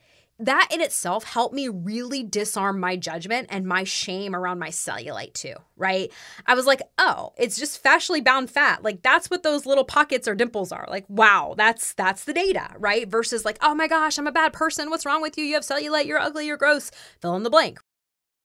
that 0.45 0.69
in 0.71 0.81
itself 0.81 1.23
helped 1.23 1.55
me 1.55 1.67
really 1.69 2.23
disarm 2.23 2.79
my 2.79 2.95
judgment 2.95 3.47
and 3.49 3.65
my 3.65 3.83
shame 3.83 4.35
around 4.35 4.59
my 4.59 4.69
cellulite 4.69 5.33
too, 5.33 5.55
right? 5.77 6.11
I 6.45 6.55
was 6.55 6.65
like, 6.65 6.81
oh, 6.97 7.33
it's 7.37 7.57
just 7.57 7.83
fascially 7.83 8.23
bound 8.23 8.49
fat. 8.49 8.83
Like 8.83 9.01
that's 9.01 9.29
what 9.29 9.43
those 9.43 9.65
little 9.65 9.85
pockets 9.85 10.27
or 10.27 10.35
dimples 10.35 10.71
are. 10.71 10.85
Like, 10.89 11.05
wow, 11.09 11.53
that's 11.57 11.93
that's 11.93 12.25
the 12.25 12.33
data, 12.33 12.69
right? 12.77 13.07
Versus 13.07 13.45
like, 13.45 13.57
oh 13.61 13.75
my 13.75 13.87
gosh, 13.87 14.17
I'm 14.17 14.27
a 14.27 14.31
bad 14.31 14.53
person. 14.53 14.89
What's 14.89 15.05
wrong 15.05 15.21
with 15.21 15.37
you? 15.37 15.43
You 15.43 15.55
have 15.55 15.63
cellulite, 15.63 16.05
you're 16.05 16.19
ugly, 16.19 16.47
you're 16.47 16.57
gross. 16.57 16.91
Fill 17.21 17.35
in 17.35 17.43
the 17.43 17.49
blank, 17.49 17.79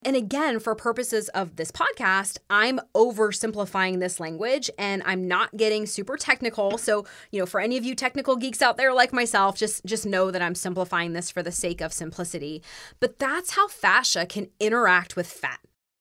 and 0.04 0.14
again, 0.14 0.60
for 0.60 0.74
purposes 0.74 1.28
of 1.30 1.56
this 1.56 1.72
podcast, 1.72 2.38
I'm 2.48 2.78
oversimplifying 2.94 3.98
this 3.98 4.20
language 4.20 4.70
and 4.78 5.02
I'm 5.04 5.26
not 5.26 5.56
getting 5.56 5.86
super 5.86 6.16
technical. 6.16 6.78
So, 6.78 7.04
you 7.32 7.40
know, 7.40 7.46
for 7.46 7.60
any 7.60 7.76
of 7.76 7.84
you 7.84 7.96
technical 7.96 8.36
geeks 8.36 8.62
out 8.62 8.76
there 8.76 8.92
like 8.94 9.12
myself, 9.12 9.56
just 9.56 9.84
just 9.84 10.06
know 10.06 10.30
that 10.30 10.40
I'm 10.40 10.54
simplifying 10.54 11.14
this 11.14 11.30
for 11.30 11.42
the 11.42 11.50
sake 11.50 11.80
of 11.80 11.92
simplicity. 11.92 12.62
But 13.00 13.18
that's 13.18 13.52
how 13.52 13.66
fascia 13.66 14.24
can 14.26 14.48
interact 14.60 15.16
with 15.16 15.26
fat. 15.26 15.58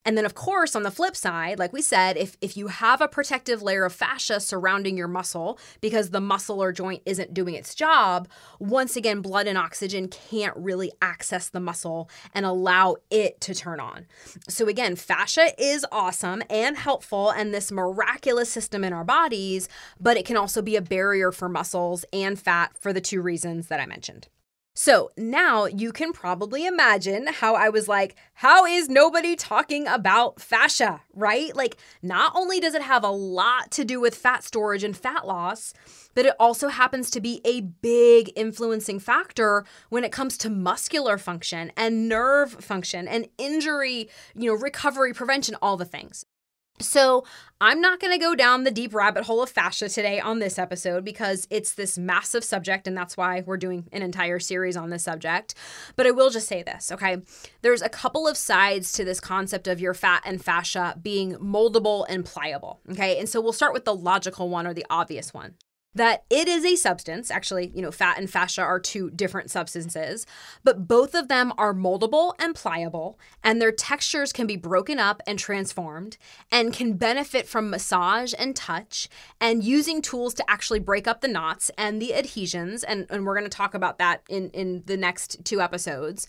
And 0.07 0.17
then, 0.17 0.23
of 0.23 0.35
course, 0.35 0.73
on 0.73 0.83
the 0.83 0.89
flip 0.89 1.17
side, 1.17 1.59
like 1.59 1.73
we 1.73 1.81
said, 1.81 2.15
if, 2.15 2.37
if 2.39 2.55
you 2.55 2.67
have 2.67 3.01
a 3.01 3.09
protective 3.09 3.61
layer 3.61 3.83
of 3.83 3.91
fascia 3.91 4.39
surrounding 4.39 4.95
your 4.95 5.09
muscle 5.09 5.59
because 5.81 6.11
the 6.11 6.21
muscle 6.21 6.63
or 6.63 6.71
joint 6.71 7.01
isn't 7.05 7.33
doing 7.33 7.55
its 7.55 7.75
job, 7.75 8.29
once 8.57 8.95
again, 8.95 9.19
blood 9.19 9.47
and 9.47 9.57
oxygen 9.57 10.07
can't 10.07 10.55
really 10.55 10.93
access 11.01 11.49
the 11.49 11.59
muscle 11.59 12.09
and 12.33 12.45
allow 12.45 12.95
it 13.11 13.41
to 13.41 13.53
turn 13.53 13.81
on. 13.81 14.05
So, 14.47 14.69
again, 14.69 14.95
fascia 14.95 15.49
is 15.61 15.85
awesome 15.91 16.41
and 16.49 16.77
helpful 16.77 17.31
and 17.31 17.53
this 17.53 17.69
miraculous 17.69 18.49
system 18.49 18.85
in 18.85 18.93
our 18.93 19.03
bodies, 19.03 19.67
but 19.99 20.15
it 20.15 20.25
can 20.25 20.37
also 20.37 20.61
be 20.61 20.77
a 20.77 20.81
barrier 20.81 21.33
for 21.33 21.49
muscles 21.49 22.05
and 22.13 22.39
fat 22.39 22.71
for 22.79 22.93
the 22.93 23.01
two 23.01 23.21
reasons 23.21 23.67
that 23.67 23.81
I 23.81 23.85
mentioned. 23.85 24.29
So 24.79 25.09
now 25.17 25.65
you 25.65 25.91
can 25.91 26.13
probably 26.13 26.67
imagine 26.67 27.25
how 27.25 27.55
I 27.55 27.69
was 27.69 27.87
like, 27.87 28.15
how 28.35 28.67
is 28.67 28.87
nobody 28.89 29.35
talking 29.35 29.87
about 29.87 30.39
fascia, 30.39 31.01
right? 31.15 31.53
Like, 31.55 31.77
not 32.03 32.33
only 32.35 32.59
does 32.59 32.75
it 32.75 32.83
have 32.83 33.03
a 33.03 33.09
lot 33.09 33.71
to 33.71 33.83
do 33.83 33.99
with 33.99 34.13
fat 34.13 34.43
storage 34.43 34.83
and 34.83 34.95
fat 34.95 35.25
loss, 35.25 35.73
but 36.13 36.27
it 36.27 36.35
also 36.39 36.67
happens 36.67 37.09
to 37.09 37.19
be 37.19 37.41
a 37.43 37.61
big 37.61 38.31
influencing 38.35 38.99
factor 38.99 39.65
when 39.89 40.03
it 40.03 40.11
comes 40.11 40.37
to 40.37 40.49
muscular 40.51 41.17
function 41.17 41.71
and 41.75 42.07
nerve 42.07 42.51
function 42.63 43.07
and 43.07 43.29
injury, 43.39 44.07
you 44.35 44.51
know, 44.51 44.55
recovery, 44.55 45.11
prevention, 45.11 45.55
all 45.59 45.77
the 45.77 45.85
things. 45.85 46.23
So, 46.79 47.25
I'm 47.59 47.81
not 47.81 47.99
going 47.99 48.13
to 48.13 48.19
go 48.23 48.35
down 48.35 48.65
the 48.65 48.71
deep 48.71 48.93
rabbit 48.93 49.23
hole 49.23 49.41
of 49.41 49.49
fascia 49.49 49.89
today 49.89 50.19
on 50.19 50.37
this 50.37 50.59
episode 50.59 51.03
because 51.03 51.47
it's 51.49 51.73
this 51.73 51.97
massive 51.97 52.43
subject, 52.43 52.87
and 52.87 52.95
that's 52.95 53.17
why 53.17 53.41
we're 53.43 53.57
doing 53.57 53.87
an 53.91 54.03
entire 54.03 54.37
series 54.37 54.77
on 54.77 54.91
this 54.91 55.03
subject. 55.03 55.55
But 55.95 56.05
I 56.05 56.11
will 56.11 56.29
just 56.29 56.47
say 56.47 56.61
this, 56.61 56.91
okay? 56.91 57.17
There's 57.63 57.81
a 57.81 57.89
couple 57.89 58.27
of 58.27 58.37
sides 58.37 58.91
to 58.93 59.03
this 59.03 59.19
concept 59.19 59.67
of 59.67 59.81
your 59.81 59.95
fat 59.95 60.21
and 60.23 60.43
fascia 60.43 60.99
being 61.01 61.33
moldable 61.35 62.05
and 62.07 62.23
pliable, 62.23 62.79
okay? 62.91 63.17
And 63.17 63.27
so 63.27 63.41
we'll 63.41 63.53
start 63.53 63.73
with 63.73 63.85
the 63.85 63.95
logical 63.95 64.49
one 64.49 64.67
or 64.67 64.73
the 64.75 64.85
obvious 64.91 65.33
one 65.33 65.55
that 65.97 66.23
it 66.29 66.47
is 66.47 66.65
a 66.65 66.75
substance. 66.75 67.29
Actually, 67.29 67.71
you 67.75 67.81
know, 67.81 67.91
fat 67.91 68.17
and 68.17 68.29
fascia 68.29 68.61
are 68.61 68.79
two 68.79 69.09
different 69.09 69.51
substances, 69.51 70.25
but 70.63 70.87
both 70.87 71.13
of 71.13 71.27
them 71.27 71.53
are 71.57 71.73
moldable 71.73 72.33
and 72.39 72.55
pliable, 72.55 73.19
and 73.43 73.61
their 73.61 73.71
textures 73.71 74.31
can 74.31 74.47
be 74.47 74.55
broken 74.55 74.99
up 74.99 75.21
and 75.27 75.37
transformed 75.37 76.17
and 76.51 76.73
can 76.73 76.93
benefit 76.93 77.47
from 77.47 77.69
massage 77.69 78.33
and 78.37 78.55
touch 78.55 79.09
and 79.41 79.63
using 79.63 80.01
tools 80.01 80.33
to 80.35 80.49
actually 80.49 80.79
break 80.79 81.07
up 81.07 81.21
the 81.21 81.27
knots 81.27 81.69
and 81.77 82.01
the 82.01 82.13
adhesions. 82.13 82.83
And, 82.83 83.07
and 83.09 83.25
we're 83.25 83.37
going 83.37 83.49
to 83.49 83.57
talk 83.57 83.73
about 83.73 83.97
that 83.97 84.21
in, 84.29 84.49
in 84.51 84.83
the 84.85 84.97
next 84.97 85.43
two 85.43 85.61
episodes. 85.61 86.27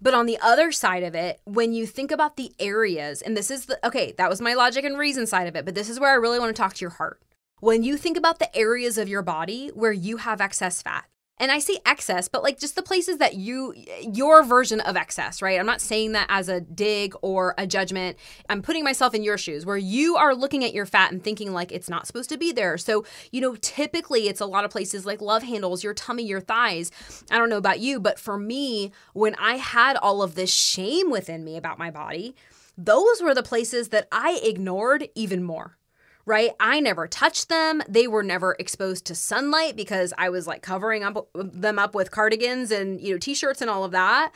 But 0.00 0.14
on 0.14 0.26
the 0.26 0.38
other 0.42 0.72
side 0.72 1.02
of 1.02 1.14
it, 1.14 1.40
when 1.44 1.72
you 1.72 1.86
think 1.86 2.10
about 2.10 2.36
the 2.36 2.52
areas, 2.60 3.22
and 3.22 3.36
this 3.36 3.50
is 3.50 3.64
the 3.66 3.84
okay, 3.86 4.12
that 4.18 4.28
was 4.28 4.42
my 4.42 4.52
logic 4.52 4.84
and 4.84 4.98
reason 4.98 5.26
side 5.26 5.48
of 5.48 5.56
it, 5.56 5.64
but 5.64 5.74
this 5.74 5.88
is 5.88 5.98
where 5.98 6.10
I 6.10 6.16
really 6.16 6.38
want 6.38 6.54
to 6.54 6.60
talk 6.60 6.74
to 6.74 6.80
your 6.82 6.90
heart. 6.90 7.18
When 7.60 7.82
you 7.82 7.96
think 7.96 8.18
about 8.18 8.38
the 8.38 8.54
areas 8.54 8.98
of 8.98 9.08
your 9.08 9.22
body 9.22 9.70
where 9.72 9.92
you 9.92 10.18
have 10.18 10.42
excess 10.42 10.82
fat, 10.82 11.06
and 11.38 11.50
I 11.50 11.58
say 11.58 11.78
excess, 11.86 12.28
but 12.28 12.42
like 12.42 12.58
just 12.58 12.76
the 12.76 12.82
places 12.82 13.16
that 13.16 13.36
you, 13.36 13.72
your 14.02 14.42
version 14.42 14.80
of 14.80 14.94
excess, 14.94 15.40
right? 15.40 15.58
I'm 15.58 15.64
not 15.64 15.80
saying 15.80 16.12
that 16.12 16.26
as 16.28 16.50
a 16.50 16.60
dig 16.60 17.14
or 17.22 17.54
a 17.56 17.66
judgment. 17.66 18.18
I'm 18.50 18.60
putting 18.60 18.84
myself 18.84 19.14
in 19.14 19.22
your 19.22 19.38
shoes 19.38 19.64
where 19.64 19.78
you 19.78 20.16
are 20.16 20.34
looking 20.34 20.64
at 20.64 20.74
your 20.74 20.84
fat 20.84 21.12
and 21.12 21.24
thinking 21.24 21.54
like 21.54 21.72
it's 21.72 21.88
not 21.88 22.06
supposed 22.06 22.28
to 22.28 22.36
be 22.36 22.52
there. 22.52 22.76
So, 22.76 23.06
you 23.32 23.40
know, 23.40 23.56
typically 23.56 24.28
it's 24.28 24.42
a 24.42 24.46
lot 24.46 24.66
of 24.66 24.70
places 24.70 25.06
like 25.06 25.22
love 25.22 25.42
handles, 25.42 25.82
your 25.82 25.94
tummy, 25.94 26.24
your 26.24 26.42
thighs. 26.42 26.90
I 27.30 27.38
don't 27.38 27.48
know 27.48 27.56
about 27.56 27.80
you, 27.80 28.00
but 28.00 28.18
for 28.18 28.38
me, 28.38 28.92
when 29.14 29.34
I 29.36 29.56
had 29.56 29.96
all 29.96 30.22
of 30.22 30.34
this 30.34 30.52
shame 30.52 31.10
within 31.10 31.42
me 31.42 31.56
about 31.56 31.78
my 31.78 31.90
body, 31.90 32.36
those 32.76 33.22
were 33.22 33.34
the 33.34 33.42
places 33.42 33.88
that 33.88 34.08
I 34.12 34.40
ignored 34.44 35.08
even 35.14 35.42
more 35.42 35.78
right? 36.26 36.50
I 36.58 36.80
never 36.80 37.06
touched 37.06 37.48
them. 37.48 37.82
They 37.88 38.08
were 38.08 38.24
never 38.24 38.56
exposed 38.58 39.06
to 39.06 39.14
sunlight 39.14 39.76
because 39.76 40.12
I 40.18 40.28
was 40.28 40.46
like 40.46 40.60
covering 40.60 41.04
up 41.04 41.28
them 41.34 41.78
up 41.78 41.94
with 41.94 42.10
cardigans 42.10 42.70
and, 42.72 43.00
you 43.00 43.12
know, 43.12 43.18
t-shirts 43.18 43.62
and 43.62 43.70
all 43.70 43.84
of 43.84 43.92
that. 43.92 44.32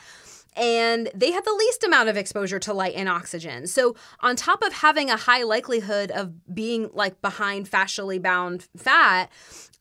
And 0.55 1.09
they 1.13 1.31
had 1.31 1.45
the 1.45 1.53
least 1.53 1.83
amount 1.83 2.09
of 2.09 2.17
exposure 2.17 2.59
to 2.59 2.73
light 2.73 2.95
and 2.95 3.07
oxygen. 3.07 3.67
So, 3.67 3.95
on 4.19 4.35
top 4.35 4.61
of 4.61 4.73
having 4.73 5.09
a 5.09 5.15
high 5.15 5.43
likelihood 5.43 6.11
of 6.11 6.53
being 6.53 6.89
like 6.93 7.21
behind 7.21 7.71
fascially 7.71 8.21
bound 8.21 8.67
fat, 8.75 9.29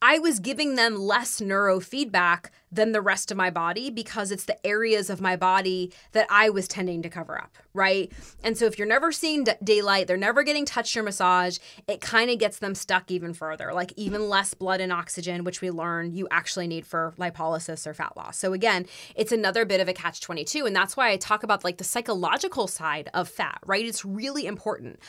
I 0.02 0.18
was 0.18 0.40
giving 0.40 0.76
them 0.76 0.96
less 0.96 1.40
neurofeedback 1.40 2.46
than 2.72 2.92
the 2.92 3.00
rest 3.00 3.30
of 3.30 3.36
my 3.36 3.50
body 3.50 3.90
because 3.90 4.30
it's 4.30 4.44
the 4.44 4.64
areas 4.66 5.10
of 5.10 5.20
my 5.20 5.36
body 5.36 5.92
that 6.12 6.26
I 6.30 6.50
was 6.50 6.68
tending 6.68 7.02
to 7.02 7.08
cover 7.08 7.36
up, 7.40 7.56
right? 7.74 8.12
And 8.44 8.56
so 8.56 8.66
if 8.66 8.78
you're 8.78 8.86
never 8.86 9.10
seeing 9.10 9.44
d- 9.44 9.52
daylight, 9.62 10.06
they're 10.06 10.16
never 10.16 10.42
getting 10.42 10.64
touched 10.64 10.96
or 10.96 11.02
massage, 11.02 11.58
it 11.88 12.00
kind 12.00 12.30
of 12.30 12.38
gets 12.38 12.58
them 12.58 12.74
stuck 12.74 13.10
even 13.10 13.34
further, 13.34 13.72
like 13.72 13.92
even 13.96 14.28
less 14.28 14.54
blood 14.54 14.80
and 14.80 14.92
oxygen, 14.92 15.42
which 15.42 15.60
we 15.60 15.70
learn 15.70 16.14
you 16.14 16.28
actually 16.30 16.68
need 16.68 16.86
for 16.86 17.12
lipolysis 17.18 17.86
or 17.86 17.94
fat 17.94 18.16
loss. 18.16 18.38
So 18.38 18.52
again, 18.52 18.86
it's 19.16 19.32
another 19.32 19.64
bit 19.64 19.80
of 19.80 19.88
a 19.88 19.92
catch 19.92 20.20
22. 20.20 20.64
And 20.64 20.74
that's 20.74 20.96
why 20.96 21.10
I 21.10 21.16
talk 21.16 21.42
about 21.42 21.64
like 21.64 21.78
the 21.78 21.84
psychological 21.84 22.68
side 22.68 23.10
of 23.14 23.28
fat, 23.28 23.58
right? 23.66 23.84
It's 23.84 24.04
really 24.04 24.46
important. 24.46 25.00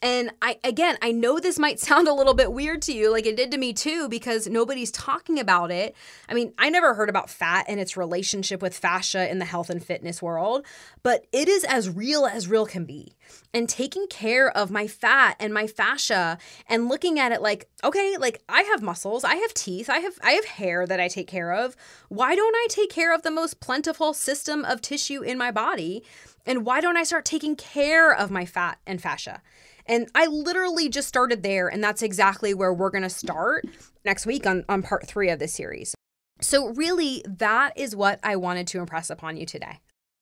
And 0.00 0.30
I, 0.40 0.58
again, 0.64 0.96
I 1.02 1.12
know 1.12 1.38
this 1.38 1.58
might 1.58 1.80
sound 1.80 2.08
a 2.08 2.14
little 2.14 2.34
bit 2.34 2.52
weird 2.52 2.80
to 2.82 2.92
you, 2.94 3.10
like 3.12 3.26
it 3.26 3.36
did 3.36 3.50
to 3.50 3.58
me 3.58 3.74
too, 3.74 4.08
because 4.08 4.39
because 4.40 4.52
nobody's 4.52 4.90
talking 4.90 5.38
about 5.38 5.70
it. 5.70 5.94
I 6.28 6.34
mean, 6.34 6.52
I 6.58 6.70
never 6.70 6.94
heard 6.94 7.08
about 7.08 7.28
fat 7.28 7.66
and 7.68 7.78
its 7.78 7.96
relationship 7.96 8.62
with 8.62 8.76
fascia 8.76 9.30
in 9.30 9.38
the 9.38 9.44
health 9.44 9.68
and 9.68 9.84
fitness 9.84 10.22
world, 10.22 10.64
but 11.02 11.26
it 11.32 11.48
is 11.48 11.64
as 11.64 11.90
real 11.90 12.26
as 12.26 12.48
real 12.48 12.66
can 12.66 12.84
be. 12.84 13.12
And 13.52 13.68
taking 13.68 14.06
care 14.06 14.50
of 14.50 14.70
my 14.70 14.86
fat 14.86 15.36
and 15.38 15.52
my 15.52 15.66
fascia 15.66 16.38
and 16.68 16.88
looking 16.88 17.18
at 17.18 17.32
it 17.32 17.42
like, 17.42 17.68
okay, 17.84 18.16
like 18.18 18.42
I 18.48 18.62
have 18.62 18.82
muscles, 18.82 19.24
I 19.24 19.36
have 19.36 19.54
teeth, 19.54 19.90
I 19.90 19.98
have 19.98 20.14
I 20.22 20.32
have 20.32 20.46
hair 20.46 20.86
that 20.86 21.00
I 21.00 21.08
take 21.08 21.28
care 21.28 21.52
of. 21.52 21.76
Why 22.08 22.34
don't 22.34 22.56
I 22.56 22.66
take 22.70 22.90
care 22.90 23.14
of 23.14 23.22
the 23.22 23.30
most 23.30 23.60
plentiful 23.60 24.14
system 24.14 24.64
of 24.64 24.80
tissue 24.80 25.22
in 25.22 25.36
my 25.36 25.50
body? 25.50 26.02
And 26.46 26.64
why 26.64 26.80
don't 26.80 26.96
I 26.96 27.04
start 27.04 27.24
taking 27.24 27.56
care 27.56 28.12
of 28.12 28.30
my 28.30 28.46
fat 28.46 28.78
and 28.86 29.00
fascia? 29.00 29.42
And 29.90 30.08
I 30.14 30.26
literally 30.26 30.88
just 30.88 31.08
started 31.08 31.42
there, 31.42 31.66
and 31.66 31.82
that's 31.82 32.00
exactly 32.00 32.54
where 32.54 32.72
we're 32.72 32.90
gonna 32.90 33.10
start 33.10 33.66
next 34.04 34.24
week 34.24 34.46
on, 34.46 34.64
on 34.68 34.84
part 34.84 35.04
three 35.04 35.30
of 35.30 35.40
this 35.40 35.52
series. 35.52 35.96
So, 36.40 36.68
really, 36.68 37.24
that 37.26 37.76
is 37.76 37.96
what 37.96 38.20
I 38.22 38.36
wanted 38.36 38.68
to 38.68 38.78
impress 38.78 39.10
upon 39.10 39.36
you 39.36 39.44
today. 39.44 39.80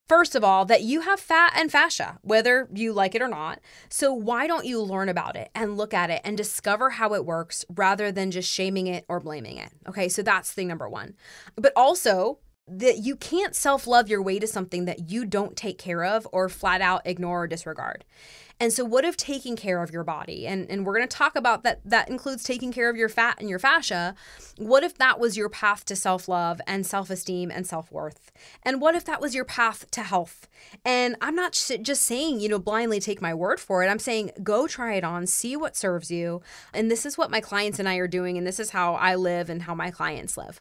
First 0.09 0.35
of 0.35 0.43
all, 0.43 0.65
that 0.65 0.85
you 0.85 1.03
have 1.03 1.21
fat 1.21 1.53
and 1.55 1.71
fascia, 1.71 2.19
whether 2.23 2.67
you 2.73 2.95
like 2.95 3.15
it 3.15 3.21
or 3.21 3.29
not. 3.29 3.61
So, 3.91 4.11
why 4.11 4.47
don't 4.47 4.65
you 4.65 4.81
learn 4.81 5.11
about 5.11 5.37
it 5.37 5.51
and 5.55 5.77
look 5.77 5.93
at 5.93 6.09
it 6.09 6.23
and 6.25 6.35
discover 6.35 6.89
how 6.89 7.13
it 7.13 7.27
works 7.27 7.67
rather 7.69 8.11
than 8.11 8.31
just 8.31 8.51
shaming 8.51 8.87
it 8.87 9.05
or 9.07 9.21
blaming 9.21 9.59
it? 9.59 9.71
Okay, 9.87 10.09
so 10.09 10.23
that's 10.23 10.51
thing 10.51 10.69
number 10.69 10.89
one. 10.89 11.15
But 11.57 11.75
also, 11.77 12.39
that 12.71 12.99
you 12.99 13.17
can't 13.17 13.55
self 13.55 13.87
love 13.87 14.09
your 14.09 14.23
way 14.23 14.39
to 14.39 14.47
something 14.47 14.85
that 14.87 15.11
you 15.11 15.25
don't 15.25 15.57
take 15.57 15.79
care 15.79 16.05
of 16.05 16.27
or 16.33 16.49
flat 16.49 16.81
out 16.81 17.03
ignore 17.05 17.45
or 17.45 17.47
disregard. 17.47 18.05
And 18.61 18.73
so, 18.73 18.85
what 18.85 19.05
if 19.05 19.17
taking 19.17 19.55
care 19.55 19.83
of 19.83 19.93
your 19.93 20.03
body, 20.03 20.47
and, 20.47 20.69
and 20.69 20.85
we're 20.85 20.97
going 20.97 21.07
to 21.07 21.17
talk 21.17 21.37
about 21.37 21.63
that, 21.63 21.81
that 21.85 22.09
includes 22.09 22.43
taking 22.43 22.73
care 22.73 22.91
of 22.91 22.97
your 22.97 23.09
fat 23.09 23.37
and 23.39 23.49
your 23.49 23.61
fascia. 23.61 24.17
What 24.57 24.83
if 24.83 24.99
that 24.99 25.21
was 25.21 25.37
your 25.37 25.49
path 25.49 25.85
to 25.87 25.97
self 25.97 26.29
love 26.29 26.61
and 26.67 26.85
self 26.85 27.09
esteem 27.09 27.53
and 27.53 27.67
self 27.67 27.93
worth? 27.93 28.33
And 28.65 28.81
what 28.81 28.97
if 28.97 29.05
that 29.05 29.21
was 29.21 29.35
your 29.35 29.45
path 29.45 29.89
to 29.93 30.03
health? 30.03 30.49
And 30.85 31.15
I'm 31.21 31.37
not 31.37 31.53
just 31.53 32.03
saying, 32.03 32.41
you 32.41 32.49
know, 32.49 32.59
blindly 32.59 32.99
take 32.99 33.23
my 33.23 33.33
word 33.33 33.61
for 33.61 33.85
it. 33.85 33.89
I'm 33.89 34.01
saying 34.01 34.33
go 34.43 34.67
try 34.67 34.95
it 34.95 35.05
on, 35.05 35.27
see 35.29 35.57
what 35.57 35.77
serves 35.77 36.11
you. 36.11 36.43
And 36.75 36.91
this 36.91 37.07
is 37.07 37.17
what 37.17 37.31
my 37.31 37.41
clients 37.41 37.79
and 37.79 37.89
I 37.89 37.97
are 37.97 38.09
doing, 38.09 38.37
and 38.37 38.47
this 38.47 38.59
is 38.59 38.71
how 38.71 38.95
I 38.95 39.15
live 39.15 39.49
and 39.49 39.63
how 39.63 39.75
my 39.75 39.93
clients 39.93 40.37
live. 40.37 40.61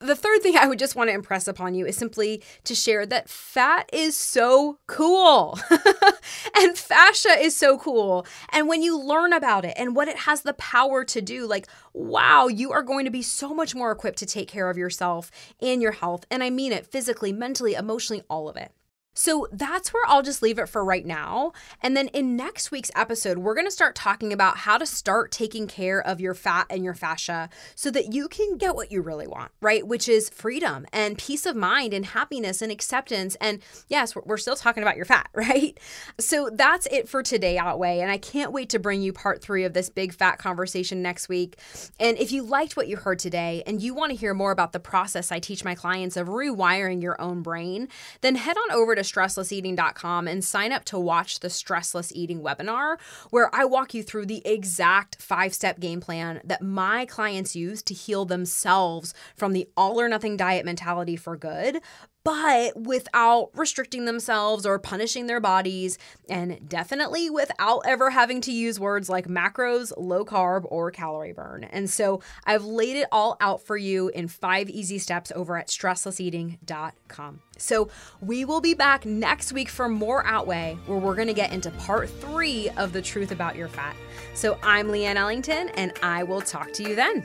The 0.00 0.16
third 0.16 0.42
thing 0.42 0.56
I 0.60 0.66
would 0.66 0.78
just 0.78 0.96
want 0.96 1.08
to 1.08 1.14
impress 1.14 1.48
upon 1.48 1.74
you 1.74 1.86
is 1.86 1.96
simply 1.96 2.42
to 2.64 2.74
share 2.74 3.06
that 3.06 3.28
fat 3.28 3.88
is 3.92 4.16
so 4.16 4.78
cool 4.86 5.58
and 6.56 6.76
fascia 6.76 7.38
is 7.38 7.56
so 7.56 7.78
cool. 7.78 8.26
And 8.50 8.68
when 8.68 8.82
you 8.82 8.98
learn 8.98 9.32
about 9.32 9.64
it 9.64 9.74
and 9.76 9.96
what 9.96 10.08
it 10.08 10.18
has 10.18 10.42
the 10.42 10.54
power 10.54 11.04
to 11.04 11.20
do, 11.20 11.46
like, 11.46 11.68
wow, 11.92 12.48
you 12.48 12.72
are 12.72 12.82
going 12.82 13.04
to 13.04 13.10
be 13.10 13.22
so 13.22 13.54
much 13.54 13.74
more 13.74 13.90
equipped 13.90 14.18
to 14.18 14.26
take 14.26 14.48
care 14.48 14.70
of 14.70 14.78
yourself 14.78 15.30
and 15.60 15.80
your 15.80 15.92
health. 15.92 16.26
And 16.30 16.42
I 16.42 16.50
mean 16.50 16.72
it 16.72 16.86
physically, 16.86 17.32
mentally, 17.32 17.74
emotionally, 17.74 18.22
all 18.28 18.48
of 18.48 18.56
it. 18.56 18.72
So 19.14 19.46
that's 19.52 19.92
where 19.94 20.04
I'll 20.06 20.22
just 20.22 20.42
leave 20.42 20.58
it 20.58 20.68
for 20.68 20.84
right 20.84 21.06
now. 21.06 21.52
And 21.80 21.96
then 21.96 22.08
in 22.08 22.36
next 22.36 22.70
week's 22.70 22.90
episode, 22.96 23.38
we're 23.38 23.54
going 23.54 23.66
to 23.66 23.70
start 23.70 23.94
talking 23.94 24.32
about 24.32 24.58
how 24.58 24.76
to 24.76 24.84
start 24.84 25.30
taking 25.30 25.68
care 25.68 26.04
of 26.04 26.20
your 26.20 26.34
fat 26.34 26.66
and 26.68 26.84
your 26.84 26.94
fascia 26.94 27.48
so 27.76 27.90
that 27.92 28.12
you 28.12 28.28
can 28.28 28.58
get 28.58 28.74
what 28.74 28.90
you 28.90 29.00
really 29.02 29.28
want, 29.28 29.52
right? 29.60 29.86
Which 29.86 30.08
is 30.08 30.28
freedom 30.28 30.86
and 30.92 31.16
peace 31.16 31.46
of 31.46 31.54
mind 31.54 31.94
and 31.94 32.04
happiness 32.04 32.60
and 32.60 32.72
acceptance. 32.72 33.36
And 33.40 33.62
yes, 33.88 34.16
we're 34.16 34.36
still 34.36 34.56
talking 34.56 34.82
about 34.82 34.96
your 34.96 35.04
fat, 35.04 35.28
right? 35.34 35.78
So 36.18 36.50
that's 36.52 36.86
it 36.86 37.08
for 37.08 37.22
today, 37.22 37.56
Outweigh. 37.56 38.00
And 38.00 38.10
I 38.10 38.18
can't 38.18 38.52
wait 38.52 38.68
to 38.70 38.78
bring 38.80 39.00
you 39.00 39.12
part 39.12 39.40
three 39.40 39.64
of 39.64 39.74
this 39.74 39.88
big 39.88 40.12
fat 40.12 40.38
conversation 40.38 41.02
next 41.02 41.28
week. 41.28 41.56
And 42.00 42.18
if 42.18 42.32
you 42.32 42.42
liked 42.42 42.76
what 42.76 42.88
you 42.88 42.96
heard 42.96 43.20
today 43.20 43.62
and 43.64 43.80
you 43.80 43.94
want 43.94 44.10
to 44.10 44.16
hear 44.16 44.34
more 44.34 44.50
about 44.50 44.72
the 44.72 44.80
process 44.80 45.30
I 45.30 45.38
teach 45.38 45.64
my 45.64 45.76
clients 45.76 46.16
of 46.16 46.26
rewiring 46.26 47.00
your 47.00 47.20
own 47.20 47.42
brain, 47.42 47.88
then 48.20 48.34
head 48.34 48.56
on 48.56 48.72
over 48.72 48.94
to 48.94 49.03
stresslesseating.com 49.04 50.26
and 50.28 50.44
sign 50.44 50.72
up 50.72 50.84
to 50.86 50.98
watch 50.98 51.40
the 51.40 51.48
Stressless 51.48 52.12
Eating 52.14 52.40
webinar, 52.40 52.98
where 53.30 53.54
I 53.54 53.64
walk 53.64 53.94
you 53.94 54.02
through 54.02 54.26
the 54.26 54.46
exact 54.46 55.22
five 55.22 55.54
step 55.54 55.80
game 55.80 56.00
plan 56.00 56.40
that 56.44 56.62
my 56.62 57.06
clients 57.06 57.54
use 57.54 57.82
to 57.84 57.94
heal 57.94 58.24
themselves 58.24 59.14
from 59.36 59.52
the 59.52 59.68
all 59.76 60.00
or 60.00 60.08
nothing 60.08 60.36
diet 60.36 60.64
mentality 60.64 61.16
for 61.16 61.36
good 61.36 61.80
but 62.24 62.76
without 62.76 63.50
restricting 63.54 64.06
themselves 64.06 64.64
or 64.64 64.78
punishing 64.78 65.26
their 65.26 65.40
bodies, 65.40 65.98
and 66.28 66.68
definitely 66.68 67.28
without 67.28 67.82
ever 67.86 68.10
having 68.10 68.40
to 68.40 68.52
use 68.52 68.80
words 68.80 69.08
like 69.08 69.28
macros, 69.28 69.92
low 69.96 70.24
carb, 70.24 70.64
or 70.68 70.90
calorie 70.90 71.32
burn. 71.32 71.64
And 71.64 71.88
so 71.88 72.22
I've 72.44 72.64
laid 72.64 72.96
it 72.96 73.08
all 73.12 73.36
out 73.40 73.62
for 73.62 73.76
you 73.76 74.08
in 74.08 74.28
five 74.28 74.70
easy 74.70 74.98
steps 74.98 75.30
over 75.36 75.58
at 75.58 75.68
stresslesseating.com. 75.68 77.40
So 77.58 77.88
we 78.20 78.44
will 78.44 78.60
be 78.60 78.74
back 78.74 79.04
next 79.04 79.52
week 79.52 79.68
for 79.68 79.88
more 79.88 80.24
Outweigh, 80.26 80.78
where 80.86 80.98
we're 80.98 81.14
going 81.14 81.28
to 81.28 81.34
get 81.34 81.52
into 81.52 81.70
part 81.72 82.08
three 82.08 82.70
of 82.70 82.92
the 82.92 83.02
truth 83.02 83.32
about 83.32 83.54
your 83.54 83.68
fat. 83.68 83.94
So 84.34 84.58
I'm 84.62 84.88
Leanne 84.88 85.16
Ellington, 85.16 85.68
and 85.70 85.92
I 86.02 86.22
will 86.22 86.40
talk 86.40 86.72
to 86.72 86.82
you 86.82 86.96
then. 86.96 87.24